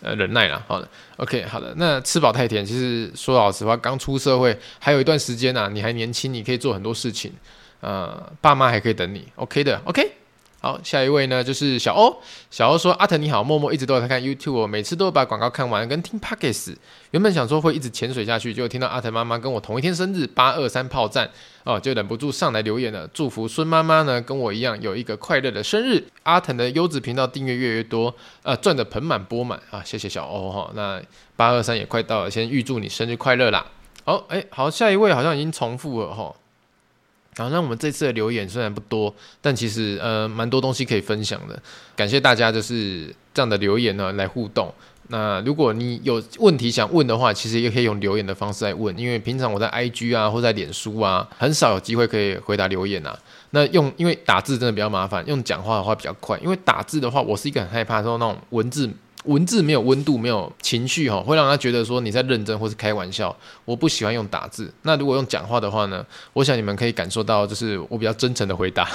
[0.02, 0.64] 呃忍耐了。
[0.68, 0.88] 好的
[1.18, 1.74] ，OK，好的。
[1.78, 7.32] 那吃饱太甜，其实说老实话，刚出社会还有一段时间呢、啊，你还年轻，你可以做很多事情，
[7.82, 10.19] 呃，爸妈还可以等你，OK 的，OK。
[10.62, 12.18] 好，下一位呢就是小欧。
[12.52, 16.76] 小欧说：“阿腾你好，默默一直都有在看 YouTube，每次都会把广告看完，跟听 Podcast。
[17.12, 21.30] 原本想说会一直潜水下去，结果听到阿腾妈妈跟我同一天生日，八二三炮战
[21.64, 26.04] 哦，就忍不住上来留言了，祝福孙妈妈呢跟我一样有一个快乐的生日。
[26.24, 29.82] 阿腾的优质频道订阅越来越多，呃，赚得盆满钵满啊！
[29.86, 30.72] 谢谢小欧哈、哦。
[30.76, 31.02] 那
[31.38, 33.66] 八二三也快到了，先预祝你生日快乐啦。
[34.04, 36.24] 好，哎，好，下一位好像已经重复了哈。
[36.24, 36.36] 哦
[37.40, 41.58] 好，那我们这次的留言虽然不多，但其实呃蛮多东西可以分享的。
[41.96, 44.70] 感谢大家就是这样的留言呢来互动。
[45.08, 53.18] 那如果你有问题想问的话，其实也可以用留言的方式来问，因为平常我在 IG 啊或在脸书啊很少有机会可以回答留言啊。
[53.52, 56.38] 那用因为打字真的比较麻烦，用讲话的话比较快。
[56.40, 58.88] 因为打字的话，我是一个很害怕说那种文字
[59.26, 63.36] 文字没有温度，没有情绪哈，会让他觉得说你在认真或是开玩笑。
[63.66, 68.90] 我不喜欢用打字，那如果用讲话的话呢，我想你们可以感受到，就是我比较真诚的回答。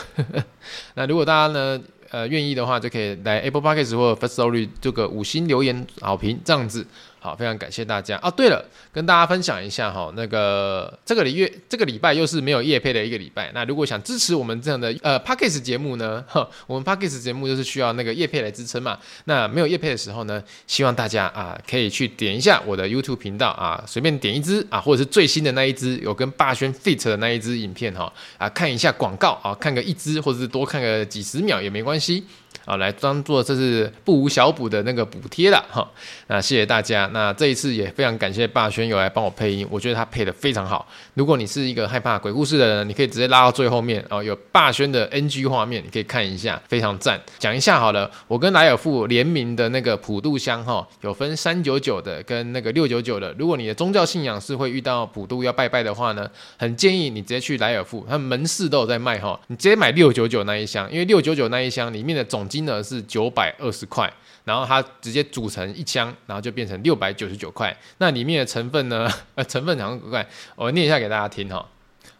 [0.95, 6.87] 那如果大家呢，呃，愿意的话，就可以来 Apple Podcast 或者 Firstory 这个五星留言好评，这样子。
[7.25, 8.31] 好，非常感谢大家啊！
[8.31, 8.62] 对了，
[8.93, 13.51] 跟大家分享一下哈，那个这个礼月这个礼拜又是没有夜配的一个礼拜。
[13.55, 18.99] 那如果想支持我们这样的呃 Podcast 节目呢，哈，我们 Podcast 节目就是需要那个业配来支撑嘛。
[19.25, 32.22] 那没有业配的时候呢，希望大家啊可以去点一下我的 YouTube 频道啊，随便点一支啊，或者是最新的那一支有跟霸轩 Fit 的那一支影片哈啊，看一下广告啊，看个一支或者是多看个几十秒也没关系。
[32.65, 35.89] 啊，来当做这是不无小补的那个补贴了哈。
[36.29, 37.09] 那谢谢大家。
[37.12, 40.87] 那这一次也非常感谢霸轩有来帮我配音，我觉得他配的非常好。
[41.15, 47.21] 如果你是一个害怕鬼故事的人，你可以直接拉到最后面哦，有霸轩的 NG 画面，你可以看一下，非常赞。
[47.39, 53.35] 讲一下好了，我跟莱尔富联名的那个普渡香哈，有分三九九的跟那个六九九的。
[53.39, 59.39] 如果你的宗教信仰是会遇到普渡要拜拜的话呢，很建议你直接去莱尔富，他们门市都有在卖哈。
[59.49, 64.09] 你直接买六九九那一箱，因为六九九那一箱里面的总金额是九百二十块，
[64.44, 67.76] 然后它直接组成一箱，然后就变成六百九十九块。
[67.98, 69.11] 那里面的成分呢？
[69.34, 70.24] 呃，成分好像怪，
[70.55, 71.68] 我念一下给大家听哈。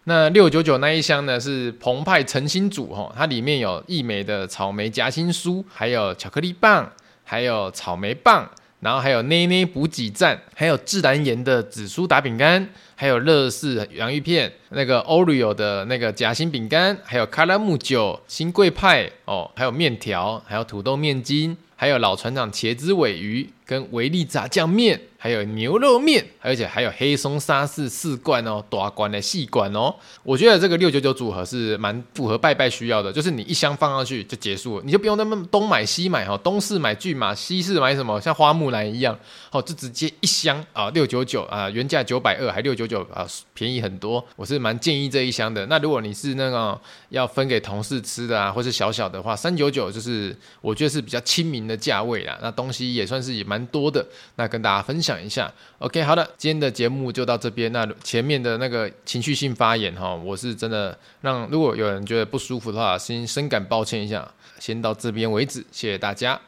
[0.07, 6.91] 那六九九那一箱呢是澎湃诚心组哈，它里面有一枚的草莓夹心酥，还有巧克力棒，
[7.23, 8.51] 还有草莓棒，
[8.85, 12.69] 然后还有捏捏补给站，还有自然盐的紫苏打饼干。
[12.97, 25.01] 还有乐事洋芋片，那个 Oreo 的那个夹心饼干，还有卡拉木酒、新贵派哦，还有面条，还有土豆面筋，还有老船长茄子尾鱼跟维力炸酱面。
[25.17, 29.95] 还有牛肉面，而且还有黑松沙士四罐哦，大罐的细罐哦。
[30.23, 39.19] 我觉得这个六九九组合是蛮符合拜拜需要的，就是你一箱放上去就结束了，你就不用那么东买西买哈，东市买骏马，西市买什么，像花木兰一样，
[39.51, 44.23] 哦，就直接一箱啊，六九九啊，原价九百二，还六九九啊，便宜很多。
[44.37, 45.65] 我是蛮建议这一箱的。
[45.65, 52.39] 那如果你是那个要分给同事吃的啊，或是小小的话，三九九就是我觉得是比较亲民的价位啦。
[52.43, 54.05] 那东西也算是也蛮蛮多的，
[54.37, 55.15] 那跟大家分享。
[55.25, 57.73] 一下，OK，好的，今天的节目就到这边。
[57.73, 64.29] 那前面的那个情绪性发言哈，我是真的让如果有人觉得不舒服的话，先深感抱歉一下。
[64.59, 66.41] 先到这边为止，谢谢大家。